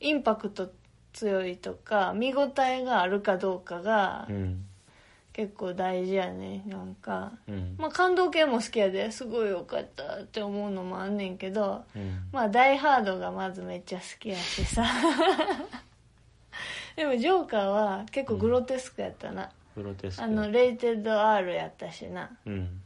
[0.00, 0.70] インパクト
[1.18, 4.64] 強いとか見応えがあるかどうかがうん
[5.32, 7.30] 結構大事やねなんか。
[7.48, 7.76] うん。
[7.78, 12.24] まあ感動系も好きやですごいよかったって思うのもあんねんけどうん。
[12.32, 14.84] まあ「ダイ・ハード」がまずめっちゃ好きやしさ。
[16.96, 20.24] でもジョーカーは結構グロテスクやったな、グロテスク。
[20.24, 22.36] あのレイテッド R やったしな。
[22.44, 22.82] うん。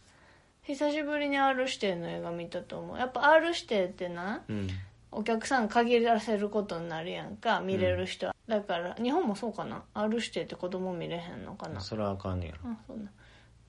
[0.65, 2.99] 久しぶりに R 指定の映画見たと思う。
[2.99, 4.69] やっぱ R 指定ってなうん
[5.13, 9.85] お客さん限らせることになるやんか見れる人は、だから日本もそうかな。
[9.95, 11.81] R 指定って子供見れへんのかな。
[11.81, 12.71] それはあかんねやろ。
[12.71, 12.95] あそ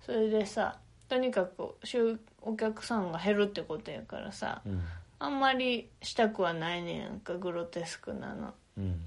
[0.05, 0.79] それでさ
[1.09, 4.81] とにかく集お客さんが減るってことやからさうん。
[5.19, 8.53] あんまりしたくはないねやんかグロテスクなの。
[8.77, 9.01] うん。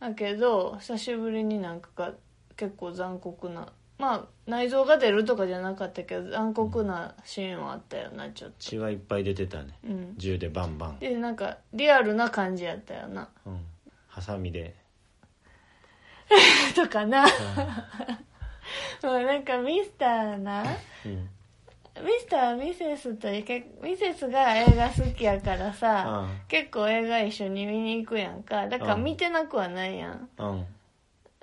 [0.00, 2.14] だけど久しぶりになんかが
[2.56, 3.68] 結構残酷な
[4.02, 8.56] まあ内臓が出るとかじゃなかったけど残酷なシーンはあったよなちょっと。
[8.58, 9.78] 血はいっぱい出てたね。
[9.84, 10.14] うん。
[10.16, 10.98] 銃でバンバン。
[10.98, 13.28] でなんかリアルな感じやったよな。
[13.46, 13.60] うん。
[14.08, 14.74] ハサミで
[16.74, 20.64] 「とかな、もう なんかミスターな
[21.06, 21.30] うん。
[22.04, 26.40] ミスターミセスとけミセスが映画好きやからさ、うん。
[26.48, 28.66] 結構映画一緒に見に行くやんか。
[28.66, 30.66] だからうん見てなくはないやん、うん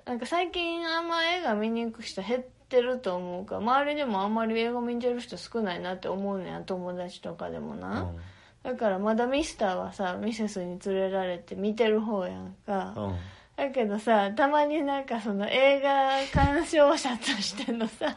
[0.06, 8.16] なんか最近あんま映画見に行く人減ってると思うから周りでもあんまり映画見てる人少ないなって思うねん友達とかでもな、うん。
[8.62, 13.16] だからまだミスターはさミセスに連れられて見てる方やんか、うん。
[13.56, 18.16] だけどさたまになんかその映画鑑賞者としてのさ、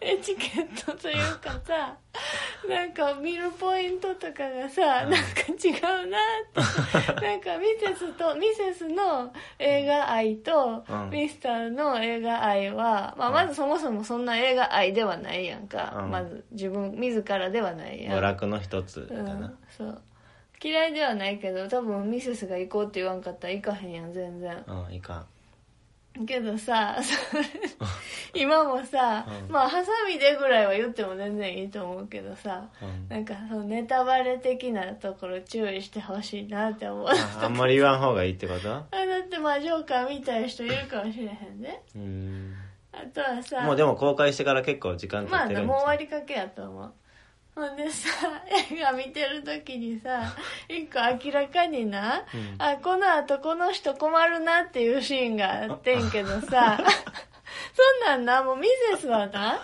[0.00, 1.96] エチケットというかさ
[2.68, 5.18] なんか見るポイントとかがさ、なんか
[5.62, 5.70] 違
[6.04, 7.20] うなって。
[7.26, 11.10] なんかミセスとミセスの映画愛と、うん。
[11.10, 16.10] ミスターの映画愛は、まあ、まずそもそもそんな映画愛ではないやんか、うん。
[16.10, 18.18] まず自分自らではないやん。
[18.18, 20.02] 娯楽の一つかう、なんそう。
[20.62, 24.64] 嫌いではないけど多分ミセスが行こうって言わんかったら行かへんやん全然。
[24.66, 25.26] うんいかん
[26.24, 27.42] けどさそれ
[28.42, 29.52] 今もさ、うん。
[29.52, 33.08] まあハサミでぐらいは言っても全然いいと思うけどさうん。
[33.08, 37.06] なんかそのネタバレ的なところ注意してほしいなって思う。
[37.08, 38.68] あああんまり言わん方がいいってこと？
[38.70, 42.54] だってまあジョーカー見たい人いるかもしれへんでうん。
[42.92, 46.92] あとはさもうでも公開してから結構時間経まあってるんもう終わちりかけやと思う
[47.56, 48.10] ほんでさ
[48.70, 50.34] 映画見てる時にさ
[50.68, 52.54] 一個明らかにな、うん。
[52.58, 56.76] あこの後この人困るなっていうシーンがあってんけどさ
[57.74, 59.58] そんなんなもうミセスはな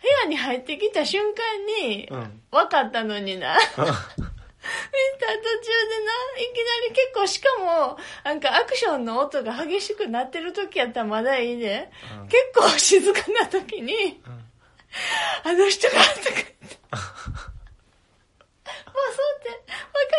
[0.00, 2.40] 部屋に入ってきた瞬間にうん。
[2.50, 3.96] 分かったのにな、 見た途中でない
[6.54, 12.28] きなり結構しかもなんかアクションの音が激しくなってる時やったらまだいいで、うん。
[12.28, 14.22] 結構静かな時に、
[15.44, 16.54] あの人がとか言って。
[16.90, 17.10] まあそ
[19.12, 19.60] うって分か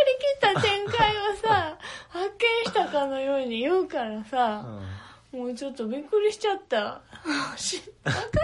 [0.06, 1.78] りきった展開をさ
[2.10, 4.66] 発見したかのように言うからさ、
[5.32, 7.02] もうちょっとびっくりしちゃった。
[7.56, 8.44] し 分かってる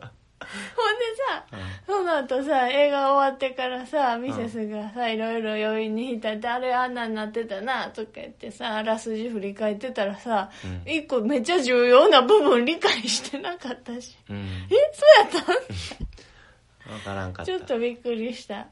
[0.00, 0.10] わ
[0.76, 1.46] ほんでさ、
[1.86, 10.92] その後さ映画終わってからさミセスがさ、いろいろ余韻に浸ってあれあんなんなってたなとか言ってさあらすじ振り返ってたらさ、うん。
[10.92, 14.16] 一個めっちゃ重要な部分理解してなかったし。
[14.28, 14.36] うん。
[14.36, 15.52] うんえそうやった？
[16.92, 17.52] ん分からんかった。
[17.52, 18.66] ちょっとびっくりした。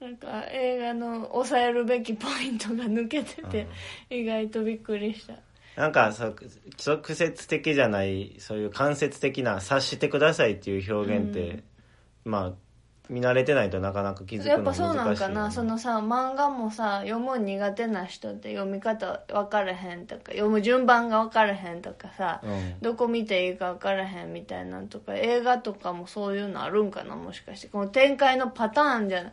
[0.00, 3.66] なんか映画の抑えるべきポイントが抜けてて、
[4.08, 5.34] 意外とびっくりした
[5.76, 6.36] なんかそう
[6.86, 11.62] 直接的じゃないそういう間接的な察してくださいっていう表現って、
[12.24, 12.52] まあ
[13.08, 15.50] 見慣れてないとなかなか気づくのやっ難しいよね、ぱそうなんかな。
[15.50, 22.80] そのさ漫画もさ読むの苦手な人って読み方分からへんとか読む順番が分からへんとかさ、うん。
[22.80, 27.68] どこ見ていいか分からへんみたいなんとか映画とかもそういうのあるんかなもしかして。
[27.68, 29.32] この展開のパターンじゃない。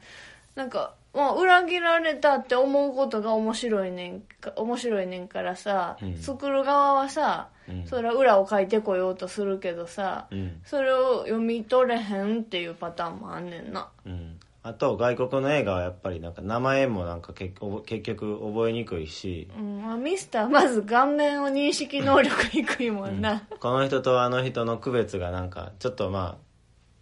[0.56, 6.17] なんかもう裏切られたって思うことが面白いねんか面白いねんからさ、うん。
[6.17, 7.86] 作る側はさ、うん。
[7.88, 10.62] それは裏を書いてこようとするけどさ、うん。
[10.63, 13.89] それを読み取れへんっていうパターンもあんねんな。
[14.06, 14.39] うん。
[14.63, 17.54] あと外国の映画はやっぱりなんか名前もなんか結
[18.02, 19.82] 局覚えにくいし、うん。
[19.82, 26.48] まあ、ミスターまず顔面を認識能力低いもんな、この人とあの人の区別がなんかちょっとまあ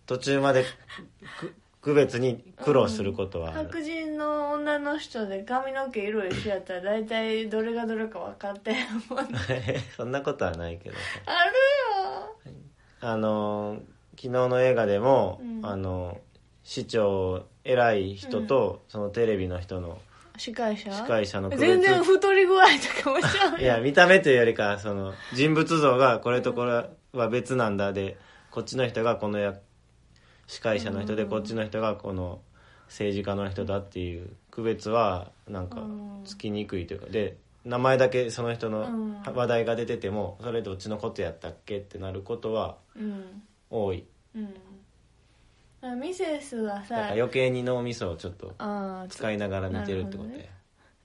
[0.06, 0.64] 途中まで
[1.40, 8.76] く区別に苦労することはある、白人の女の人で髪の毛色一緒やったら大体どれがどれか分かってん
[9.08, 9.28] もん
[9.96, 10.96] そんなことはないけど。
[10.96, 12.56] さあるよ。
[13.02, 13.78] あの
[14.16, 15.64] 昨日の映画でも、うん。
[15.64, 16.20] あの
[16.64, 20.00] 市長偉い人と、そのテレビの人の
[20.38, 20.92] 司会者？
[20.92, 28.18] 司会者の全然太り具合とかもちゃういや見た目というよりかその人物像がこれとこれは別なんだで
[28.50, 29.60] こっちの人がこの役
[30.48, 32.40] 司会者の人でうんこっちの人がこの
[32.88, 36.22] 政治家の人だっていう区別はなんかうん。
[36.26, 37.08] つきにくいというか。
[37.08, 39.22] で名前だけその人のうん。
[39.34, 43.44] 話題が出ててもそれどっちのことやったっけってなることはうん。
[43.70, 44.06] 多い。
[46.00, 48.56] ミセスはさら余計に脳みそをちょっと
[49.10, 50.46] 使いながら見てるってことや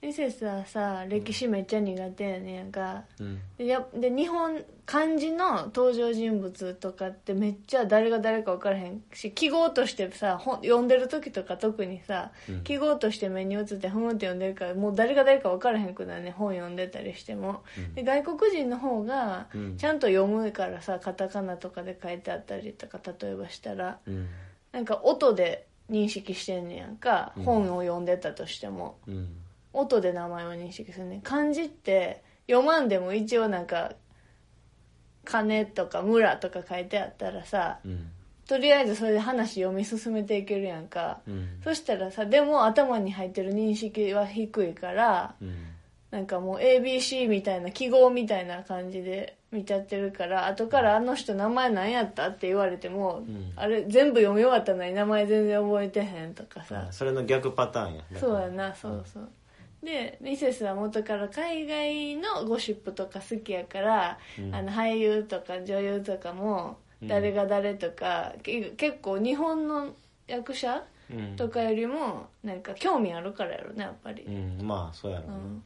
[0.03, 3.05] なるほどねミセスはさ歴史めっちゃ苦手やねんやんか。
[3.19, 3.41] うん。
[3.59, 12.63] でやで日本漢字の登場人物とかってめっちゃ誰が誰か分からへんし記号としてさ本読んでる時とか特にさ、うん。
[12.63, 17.95] 記号として目に映ってふーんって読んでるからもう誰が誰か分からへんくなるね本読んでたりしても、うん。
[17.95, 19.77] で外国人の方がうん。
[19.77, 23.99] ちゃんと読むからさカタカナとかで書いてあったりとか例えばしたら。
[24.07, 24.29] うん。
[24.73, 27.45] なんか音で認識してんねやんか、うん。
[27.45, 28.97] 本を読んでたとしても。
[29.07, 29.29] うん
[29.73, 31.21] 音で名前を認識するね。
[31.23, 33.93] 漢字って読まんでも一応なんか
[35.25, 38.11] 「金」とか「村」とか書いてあったらさうん。
[38.47, 41.61] とりあえずそれで話読み進めていけるやんか、うん。
[41.63, 45.67] そしたらさでも頭に入ってる認識は低いからうん。
[46.11, 53.53] なんかもう ABC みたいな記号みたいな感じで見ちゃってるから後からあの人名前何やったって言われても、ん。
[53.55, 58.03] あれ全部読み終わったのに名前全然覚えてへんとかさ、あそれの逆パターンや。
[58.19, 59.29] そうやなそうそう
[59.83, 64.55] でミセスは元から海外のゴシップとか好きやから、うん。
[64.55, 67.09] あの俳優とか女優とかもうん。
[67.09, 69.95] 誰が誰とか、け結構日本の
[70.27, 71.37] 役者うん。
[71.37, 75.63] とかよりもなんか興味あるからやろねやっぱり、うんまあそうやろうな、うん。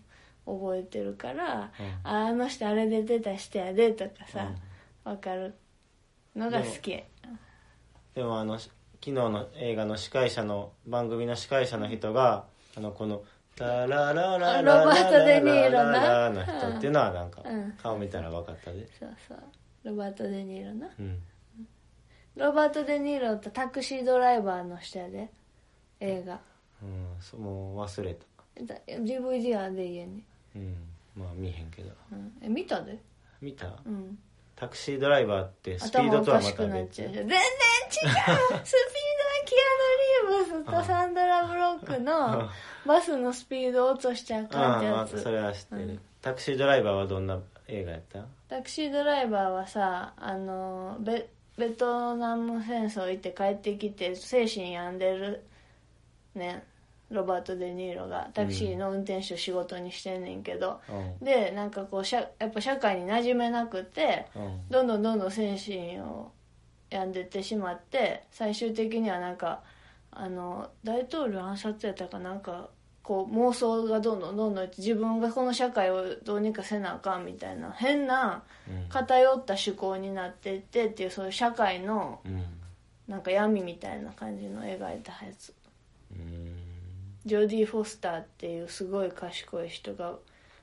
[0.61, 2.11] 覚えてるから、うん。
[2.11, 4.53] ああの人あれ出てた人やでとかさ、
[5.03, 5.55] わかる
[6.37, 7.03] のが好き。
[8.15, 8.71] でもあのし
[9.05, 12.45] 昨日の映画の司会者の番組の司会者の人が
[12.77, 13.23] あのこの
[13.59, 17.43] 「ラララララロバートデニーロなララの人っていうのはなんか
[17.83, 19.39] 顔見たら分かったでそうそう
[19.85, 21.23] ロバート・デ・ニーロなうん
[22.37, 25.31] ロバート・デ・ニーロってタクシードライバーの人やで
[26.01, 26.41] 映画
[26.83, 30.25] うんそもう忘れただ DVD あで家に、
[30.57, 30.77] うん
[31.17, 32.99] まあ見へんけどうん、え見たで
[33.41, 34.19] 見たうん
[34.57, 38.13] タクシードライバーってスピードとはま頭おかしたくなっ別ちゃう全然違うスピー
[38.57, 38.61] ド
[39.53, 42.49] アヌ・リーブスとサンドラ・ブロックの
[42.87, 45.21] バスのスピード落としちゃうかんってやつ。
[45.23, 48.25] それは知ってる、うんタクシードライバーはどんな映画やった？
[48.49, 51.29] タクシードライバーはさあのベ
[51.59, 55.45] ベトナム戦争行って帰ってきて精神病んでる
[56.35, 56.65] ね
[57.11, 61.25] ロバート・デ・ニーロがタクシーの運転手仕事にしてんねんけど、うん。
[61.25, 64.61] でなんかこうしゃやっぱ社会に馴染めなくてうん。
[64.71, 66.33] どんどんどんどん精神を
[66.95, 69.63] 病んでってしまって最終的にはなんか
[70.13, 72.71] あの大統領暗殺やったかなんか
[73.03, 78.89] こう妄想がどんどんどんどん自分がこの社会をどうにかせなあかんみたいな変なうん。
[78.89, 82.45] 偏った思考になっていってっていうそういう社会のうん。
[83.09, 85.53] なんか闇みたいな感じの描いたやつ。
[86.13, 86.57] うん。
[87.27, 90.15] ジョディ・フォスターっていうすごい賢い人が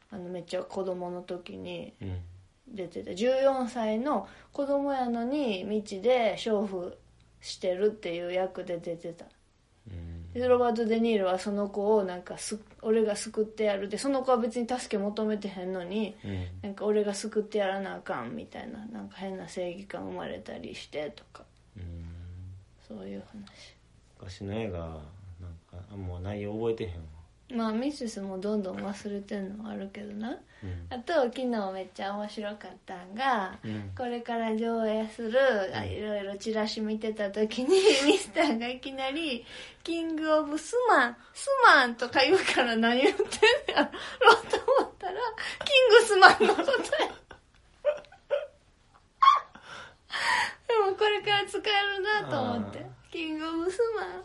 [0.09, 2.17] あのめっちゃ子供の時にうん
[2.71, 6.97] 出てて14歳の子供やのに道で娼婦
[7.41, 9.25] してるっていう役で出てた。
[9.89, 10.33] うん。
[10.33, 13.89] でロバート・デ・ニーロはその子をなんかす俺が救ってやる。
[13.89, 16.47] でその子は別に助け求めてへんのにうん。
[16.61, 21.43] なんか俺が救ってやらなあかんみたいななんか変な正義感生まれたりしてとか。
[21.77, 22.05] うん。
[22.87, 23.23] そういう
[24.19, 25.01] 昔の映画なんか
[25.91, 26.95] あもう内容覚えてへんわ。
[27.49, 30.29] 話まあミセスもどんどん忘れてんのはあるけどな。
[30.29, 30.37] うん
[30.89, 33.91] あと昨日めっちゃ面白かったんが、うん。
[33.97, 35.39] これから上映する
[35.75, 37.69] あいろいろチラシ見てた時に
[38.05, 39.45] ミスターがいきなり
[39.83, 43.29] 「キングオブスマンスマン」とか言うから何言ってんね
[43.69, 45.13] やろと思ったら
[45.65, 46.77] キングスマンのことや。
[50.67, 52.85] でもこれから使えるなと思って。
[53.11, 54.23] キングオブスマン。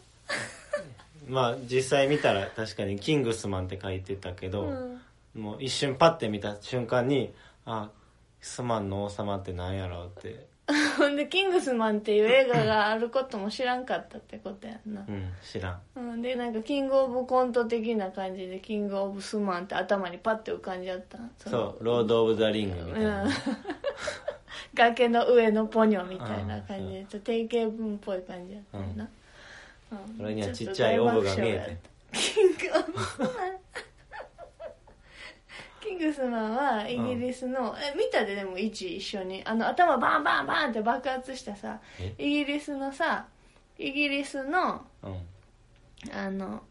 [1.32, 4.95] まあ実際見たら確かに「キングスマン」って書いてたけど、うん
[5.36, 7.32] もう一瞬パッて見た瞬間に
[7.64, 7.90] あ
[8.40, 10.46] スマンの王様ってなんやろうって。
[10.98, 15.04] ほんで「キングスマン」っていう映画があることも知らんかったってことやんな。
[15.08, 15.80] うん知らん。
[15.94, 23.30] うん、でなんかキングオブコント的な感じでキングオブスマンって頭にパッて浮かんじゃったそう「ロード・オブ・ザ・リング」みたいな、うん。
[24.74, 29.08] 崖の上のポニョみたいな感じでちょっと定型文っぽい感じやったよな、
[29.92, 30.24] うん。
[30.24, 31.78] 俺にはちっちゃいオブが見え
[32.12, 33.30] てキングオブスマン
[35.86, 39.42] キングスマンはイギリスの、え見たででも1一緒に。
[39.44, 41.78] あの頭バンバンバンって爆発したさ。
[42.00, 42.14] え？
[42.18, 43.26] イギリスのさ
[43.78, 45.20] イギリスのうん。
[46.12, 46.62] あの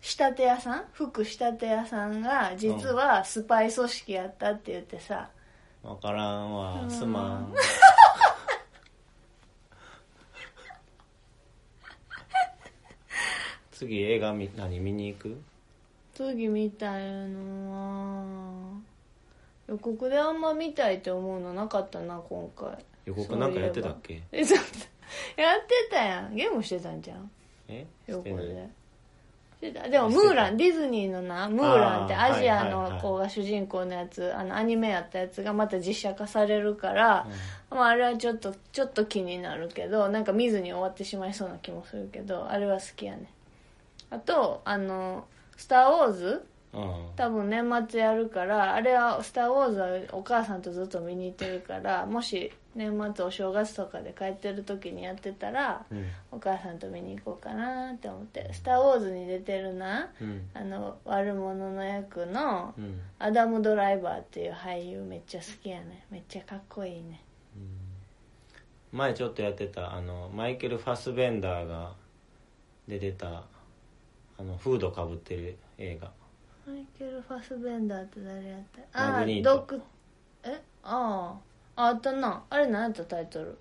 [0.00, 0.84] 仕立て屋さん？
[0.92, 5.28] 服仕立て屋さんが実はスパイ組織やったって言ってさ、
[5.82, 6.90] 分からんわうん。
[6.90, 7.54] すまん
[13.72, 15.40] 次映画み何見に行く？
[16.14, 18.80] 次みたいのは
[19.66, 22.68] 予告であんま見たいって思うのなかったな今回。
[23.04, 24.22] 予告なんかやってたっけ？
[24.32, 26.34] えちょっとやってたやん。
[26.34, 27.30] ゲームしてたんじゃん
[27.68, 27.86] え？
[28.06, 28.68] 予告で。
[29.60, 37.26] でもムーランディズニーのなムーランってアジアの子が主人公のやつあのアニメやったやつがまた実写化されるから、
[37.70, 43.24] まあ、あれはちょっとちょっと気になるけどなんか見ずに終わってしまいそうな気もするけどあれは好きやね。
[44.10, 45.24] あとあの
[45.56, 47.06] 「スター・ウォーズ」うん。
[47.16, 56.06] 多分年末やるからあれは「スター・ウォーズ」はお母さんとずっと見に行ってるからもし年末お正月とかで帰ってる時にやってたらうん。
[56.32, 60.50] お母さんと見に行こうかなって思って「スター・ウォーズ」に出てるなうん。
[60.54, 63.00] あの悪者の役のうん。
[63.18, 67.20] アダム・ドライバーっていう俳優めっちゃ好きやねめっちゃかっこいいね
[68.94, 71.94] 前ちょっとやってたあのマイケル・ファスベンダーが
[72.86, 73.42] 出てた
[74.38, 76.10] あのフードかぶってる映画。
[76.66, 78.60] マイケル・ファスベンダーって誰やっ
[78.92, 79.12] た？
[79.12, 79.50] マグニート。
[79.54, 79.82] ドック
[80.44, 80.62] え？
[80.82, 81.36] あ
[81.76, 81.82] あ。
[81.82, 82.42] ああったな。
[82.48, 83.58] あれ何やったタイトル？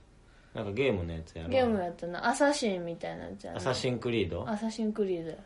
[0.54, 1.50] なんかゲームのやつやろ。
[1.50, 2.28] ゲームやったな。
[2.28, 3.58] アサシンみたいなやつやな。
[3.58, 4.50] アサシンクリード？
[4.50, 5.38] アサシンクリードや。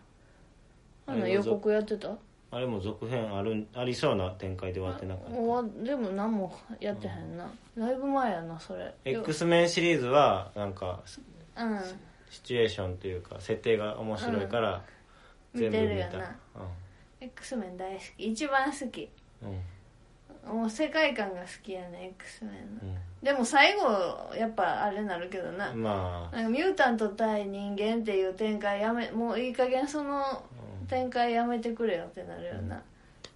[1.08, 2.12] あんなあれ予告やってた？
[2.50, 5.84] あれも続編あるありそうな展開で終わってなかった。
[5.84, 8.94] でも何もやってへんな、だいぶ前やなそれ。
[9.04, 11.02] X メンシリーズはなんか
[11.58, 11.82] うん。
[12.30, 14.82] シチュエーションというか設定が面白いからうん
[15.66, 16.36] 見てるよな。
[17.20, 18.32] X メン大好き。
[18.32, 19.10] 一番好き。
[19.44, 19.50] うん。
[19.50, 19.60] うん
[20.48, 22.94] もう世界観が好きやね X メンの。
[22.94, 26.36] うでも最後やっぱあれなるけどな,、んまあ。
[26.36, 30.44] なんかミュータント対人間っていう展開やめもういい加減その
[30.88, 32.80] 展開やめてくれよってなるよな、あ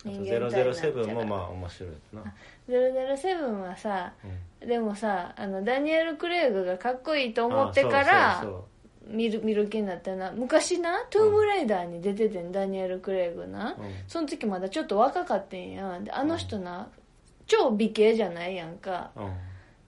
[0.04, 2.24] と人間対なっちゃう007もまあ面白いな。
[2.70, 4.68] 007はさうん。
[4.68, 8.64] でもさあのダニエル・クレイグがかっこいいと思ってからあそうそう
[9.08, 10.32] 見る見る気になったな。
[10.32, 13.92] 昔なトゥームレイダーに出ててん、ダニエル・クレイグな、そううん。
[14.08, 16.00] その時まだちょっと若かってんや。
[16.00, 16.88] であの人な、
[17.48, 19.12] 超美形じゃないやんか。
[19.16, 19.34] うん。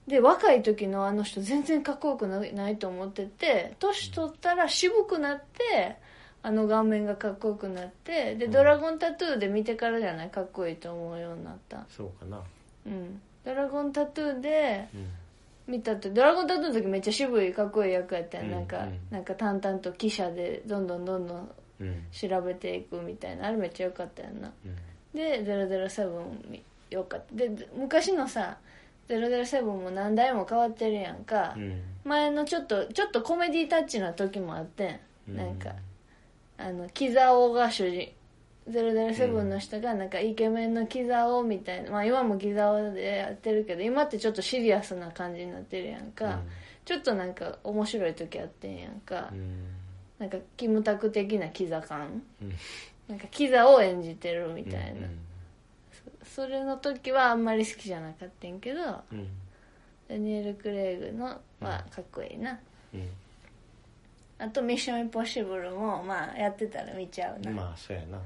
[0.07, 5.95] で若い時のあの人全然かっこよくないと思ってて年取ったら渋くなって
[6.41, 8.51] あの顔面がかっこよくなってで、うん。
[8.51, 10.29] ドラゴンタトゥーで見てからじゃない？
[10.29, 11.85] かっこいいと思うようになった。
[11.89, 12.41] そうかな。
[12.85, 13.21] うん。
[13.45, 15.07] ドラゴンタトゥーでうん
[15.67, 18.99] 見たってドラゴンタトゥーの時めっちゃ渋いかっこいい役やったやん、うんなんか、うん。
[19.11, 22.03] なんか淡々と記者でどんどんどんどんうん。
[22.11, 24.51] 調べていくみたいなあれめっちゃ良かったやんな。
[24.65, 24.75] うん。
[25.17, 27.35] で007みよかった。
[27.35, 28.57] で昔のさ
[29.07, 31.81] 007も何代も変わってるやんか、うん。
[32.03, 35.35] 前のちょっとちょっとコメディタッチな時もあってうん。
[35.35, 35.71] んなんか
[36.57, 38.11] あのキザオが主人
[38.69, 46.41] 007の人がなんかイケメンのキザオみたいな、まあ今もキザオでやってるけど今ってちょっとシリアスな感じになってるやんか、
[46.85, 49.65] ちょっとなんか面白い時あってんやんか、うん。
[50.19, 52.23] なんかキムタク的なキザ感。
[52.41, 52.53] うん。
[53.07, 55.19] なんかキザを演じてるみたいな、うん
[56.23, 58.79] それの時はあんまり好きじゃなかったんけど
[59.11, 59.27] うん。
[60.07, 62.59] ダニエル・クレイグのはかっこいいな、
[62.93, 63.09] うん。
[64.39, 68.19] あと「ミッション・インポッシブル」もまあやってたら見ちゃうな、まあそうやな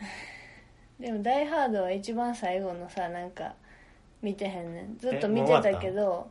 [0.98, 3.54] でも「ダイ・ハード」は一番最後のさなんか
[4.22, 4.98] 見てへんねん。
[4.98, 6.30] ずっと見てたけど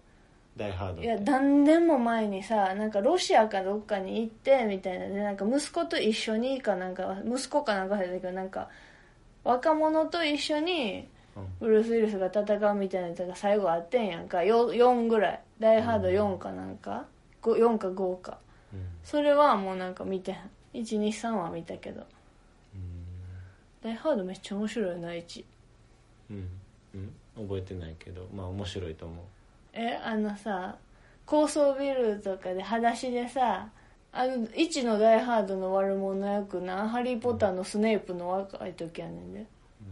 [0.56, 5.08] ダイハードいや何年も前にさなんかロシアかどっかに行ってみたいな。
[5.08, 8.70] でなんか息子と一緒にかなんか息子かなんか忘れたけどなんか
[9.44, 11.48] 若者と一緒にうん。
[11.60, 14.40] ブルース・ウィルスが戦うみたいなやつが最後あってんやんか。
[14.40, 17.06] 4, 4ぐらい「ダイ・ハード4かなんか、
[17.42, 18.40] ご4か5か。
[18.74, 18.80] うん。
[19.04, 20.50] それはもうなんか見てへん。
[20.74, 22.04] 123は見たけど
[23.88, 25.46] 「ダイ・ハード」めっちゃ面白いな1
[26.32, 26.50] うん。
[26.96, 27.14] うん？
[27.48, 28.28] 覚えてないけど。
[28.34, 29.26] まあ面白いと思う。
[29.74, 30.76] えあのさ
[31.26, 33.70] 高層ビルとかで裸足でさ
[34.14, 39.46] あの1の「ダイ・ハード」の悪者役な「ハリー・ポッター」のスネープの若い時やねんで。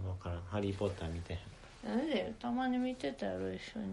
[0.04, 1.38] 分からん「ハリー・ポッター」見て
[1.86, 2.20] なんで？
[2.20, 3.86] よたまに見てたやろ一緒に。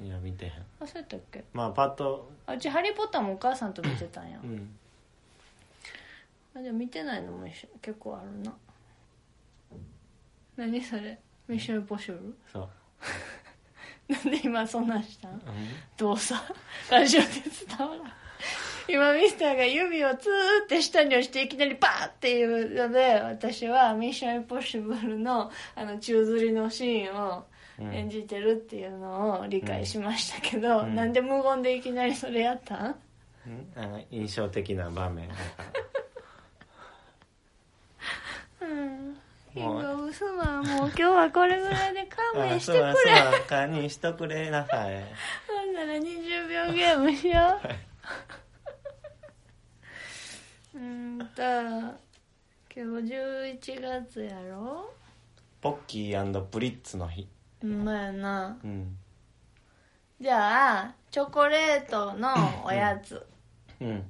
[0.00, 0.52] へんいや見てへん。
[0.80, 1.44] 忘れたっけ？
[1.52, 4.38] まあパッとあうち「ハリー・ポッター」もお母さんと見てたんや。
[4.42, 4.76] うん。
[6.56, 8.52] あじゃあ見てないのも一緒結構あるな
[10.56, 11.18] 何それ？
[11.48, 12.68] ミッション・インポッシブルそう。
[14.12, 15.32] なんで今そんなんしたん？
[15.32, 15.40] うん。
[15.96, 16.40] 動作
[16.90, 17.26] ラジオで
[17.76, 18.12] 伝わらん。
[18.86, 27.46] 今ミスターが指をツーって下に押していきなりバーっていうので私は「ミッション・インポッシブルの」あの宙吊りのシーンを
[27.78, 27.92] うん。
[27.92, 30.94] 演じてるっていうのを理解しましたけど、うん。
[30.94, 32.94] なんで無言でいきなりそれやったん？
[33.46, 33.72] うん。
[33.74, 35.28] あの印象的な場面
[38.62, 39.16] うん
[39.54, 42.84] キンもうグオブスマンもう今日はこれぐらいで勘弁してくれ。
[42.84, 43.66] あそうはそうか。
[43.66, 45.04] にしとくれなさい
[45.48, 47.60] ほんなら20秒ゲームしよ
[50.74, 50.78] う。
[50.78, 51.42] うーんと
[52.76, 54.92] 今日11月やろ？
[55.60, 57.28] ポッキープリッツの日。
[57.62, 58.58] うんまやな。
[58.62, 58.96] うん。
[60.20, 62.34] じゃあチョコレートの
[62.64, 63.24] おやつ、
[63.80, 64.04] うん。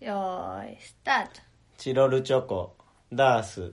[0.00, 1.40] よーいスタート。
[1.78, 2.76] チロルチョコ
[3.10, 3.72] ダース、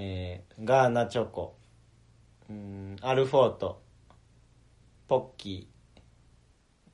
[0.00, 1.56] えーガーナチョコ。
[2.48, 3.82] うんアルフォート。
[5.08, 6.00] ポッキー、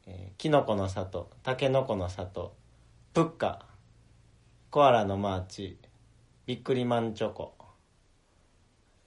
[0.07, 1.30] えーキノコの里。
[1.42, 2.57] タケノコの里。
[3.12, 3.66] プッカ。
[4.70, 5.78] コアラのマーチ。
[6.46, 7.55] ビックリマンチョコ。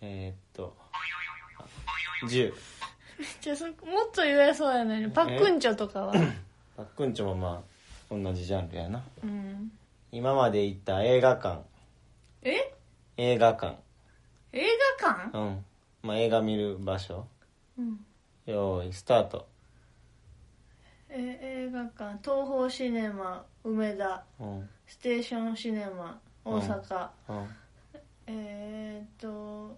[0.01, 0.77] えーっと
[2.29, 2.53] 10
[3.41, 3.75] じゃあそもっ
[4.13, 6.13] と言えそうやのにパックンチョとかは？
[6.77, 7.63] パックンチョもま
[8.11, 9.03] あ同じジャンルやな。
[9.23, 9.71] うん。
[10.11, 11.63] 今まで行った映画館。
[12.43, 12.73] え？
[13.17, 13.77] 映画館
[14.57, 14.65] 映
[15.01, 15.37] 画館？
[15.37, 15.65] うん。
[16.03, 17.27] まあ映画見る場所。
[17.77, 17.99] うん。
[18.45, 19.47] よーいスタート。
[21.09, 22.17] え映画館。
[22.23, 24.23] 東宝シネマ梅田。
[24.39, 24.69] うん。
[24.87, 27.49] ステーションシネマ大阪、うん。
[28.27, 29.77] えー、っと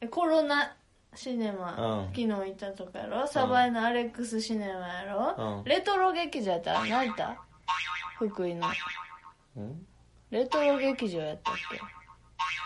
[0.00, 0.76] えコロナ
[1.14, 2.06] シネマ、うん。
[2.08, 3.26] 昨日行ったとこやろ？
[3.26, 5.64] サバイのアレックスシネマやろ、うん。
[5.64, 6.74] レトロ劇場やった？
[6.74, 7.42] ら何やった？
[8.18, 8.68] 福井の。
[9.56, 9.86] うん？
[10.30, 11.54] レトロ劇場やったっ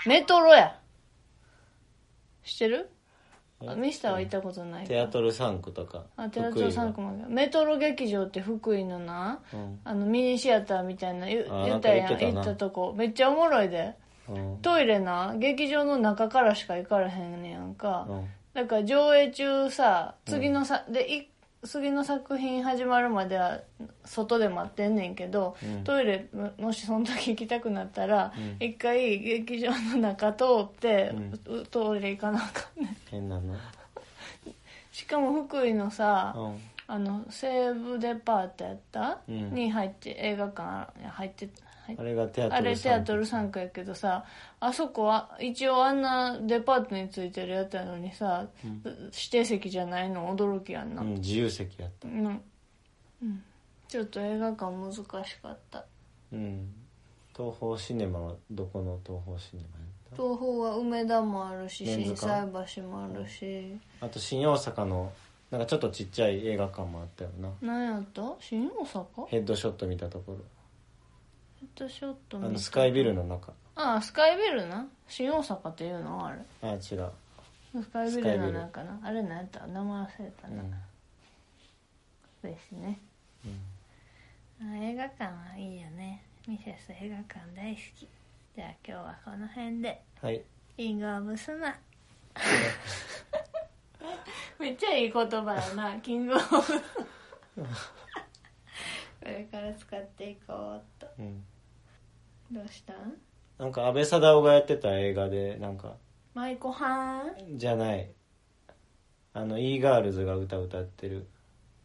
[0.05, 0.09] け？
[0.09, 0.79] メトロや。
[2.45, 2.91] 知ってる？
[3.67, 4.89] あミスターは行ったことないか。
[4.89, 6.05] テアトル3区とか。
[6.17, 9.81] あテアトル3区もメトロ劇場って福井のなうん。
[9.85, 12.95] あのミニシアターみたいな言ったやん行ったとこ。
[12.97, 13.95] めっちゃおもろいで。
[14.29, 14.59] うん。
[14.63, 18.29] トイレな劇場の中からしか行かれへんねやんか、うん。
[18.55, 21.30] だから上映中さ次のさ、でい
[21.63, 23.61] 次の作品始まるまでは
[24.05, 25.85] 外で待ってんねんけど、うん。
[25.85, 28.67] トイレももしその時行きたくなったら、うん。
[28.67, 31.13] 一回劇場の中通って、
[31.49, 32.97] ううトイレ行かなあかんねん。
[33.11, 33.55] 変なの？
[34.91, 36.59] しかも福井のさ、うん。
[36.87, 39.55] あの西武デパートやった、うん。
[39.55, 41.49] に入って映画館入って
[41.99, 44.25] あれがテアトル3区あれテアトル3区やけどさ
[44.61, 52.09] あそこは一応あんなデパートについてるやつやのにさ、指定席じゃないの驚きやんな、うん自由席やった。
[52.09, 52.41] うん。
[53.23, 53.43] うん。
[53.89, 55.85] ちょっと映画館難しかった。
[56.33, 56.73] うん。
[57.37, 60.17] 東宝シネマはどこの東宝シネマやった？
[60.17, 62.17] 東宝は梅田もあるし心館？
[62.67, 65.13] 斎橋もあるし、あと新大阪の
[65.51, 67.49] なんかちょっとちっちゃい映画館もあったよな。
[67.63, 68.23] 何やった？
[68.41, 69.27] 新大阪？
[69.29, 70.39] ヘッドショット見たところ
[71.61, 73.53] ヘッドショットあのスカイビルの中。
[73.77, 74.87] ああスカイビルな？
[75.09, 76.27] 新大阪っていうの？
[76.27, 76.39] あれ。
[76.63, 77.11] あ違う。
[77.83, 79.67] スカイビルの中なあれ何やった？
[79.67, 80.71] 名前忘れたな、うん。
[82.43, 82.99] ですね、
[84.63, 86.25] あ映画館はいいよね。
[86.49, 88.09] ミセス映画館大好き。
[88.57, 90.03] じゃあ今日はこの辺で。
[90.23, 90.43] はい。
[90.77, 91.77] キングオブスマ
[94.59, 96.01] めっちゃいい言葉やな。
[96.01, 96.43] キングオブ
[97.63, 97.67] こ
[99.27, 101.07] れから使っていこうっと。
[101.19, 101.45] うん
[102.51, 102.93] どうした？
[102.95, 103.15] ん
[103.59, 105.97] なんか安倍貞夫がやってた映画でなんか
[106.35, 107.59] 舞妓はん？
[107.59, 108.11] じゃない。
[109.33, 111.27] あの e ガールズが歌歌ってる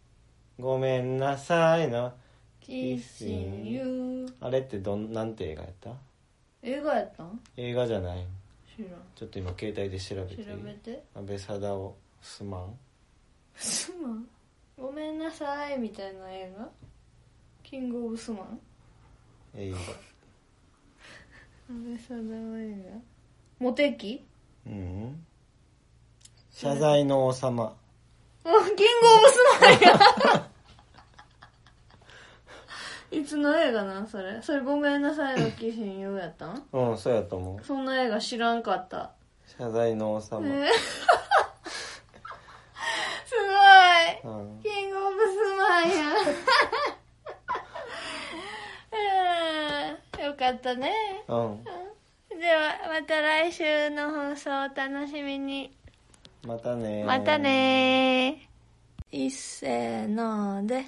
[0.60, 2.14] 「ごめんなさいの。
[2.60, 5.92] キユー」あれってどんなんて映画やった？
[6.64, 7.40] 映画やったん？
[7.58, 8.26] 映画じゃない。
[8.76, 8.90] 知らん。
[9.16, 11.04] ちょっと今携帯で調べて調べて。
[11.14, 12.80] 安倍貞夫すまん？
[13.56, 14.28] スマン
[14.78, 16.68] ごめんなさいみたいな映画？
[17.62, 18.60] キングオブスマン
[19.56, 19.78] 映画
[21.70, 23.00] 安倍貞夫映画
[23.60, 24.24] モテキ？
[24.68, 25.26] うん。
[26.52, 27.76] 謝罪の王様。
[28.44, 30.50] あキングオブスマンや
[33.12, 34.42] いつの映画なんそれ？
[34.42, 36.64] それごめんなさいのキシンユーやったん？
[36.74, 37.66] うんそうやと思う。
[37.66, 39.12] そんな映画知らんかった。
[39.58, 40.68] 謝罪の王様、えー。
[43.26, 43.34] す
[44.24, 44.34] ごい。
[44.34, 45.26] うん、キングオブス
[45.58, 45.96] マンや
[50.20, 50.92] うんよかったね。
[51.28, 51.64] うん、
[52.40, 55.72] ではまた来週の放送をお楽しみに。
[56.46, 57.04] またね。
[57.04, 58.48] またね
[59.12, 60.86] いっせーので。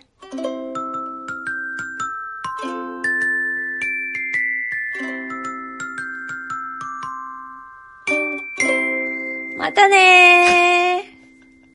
[9.57, 10.76] またねー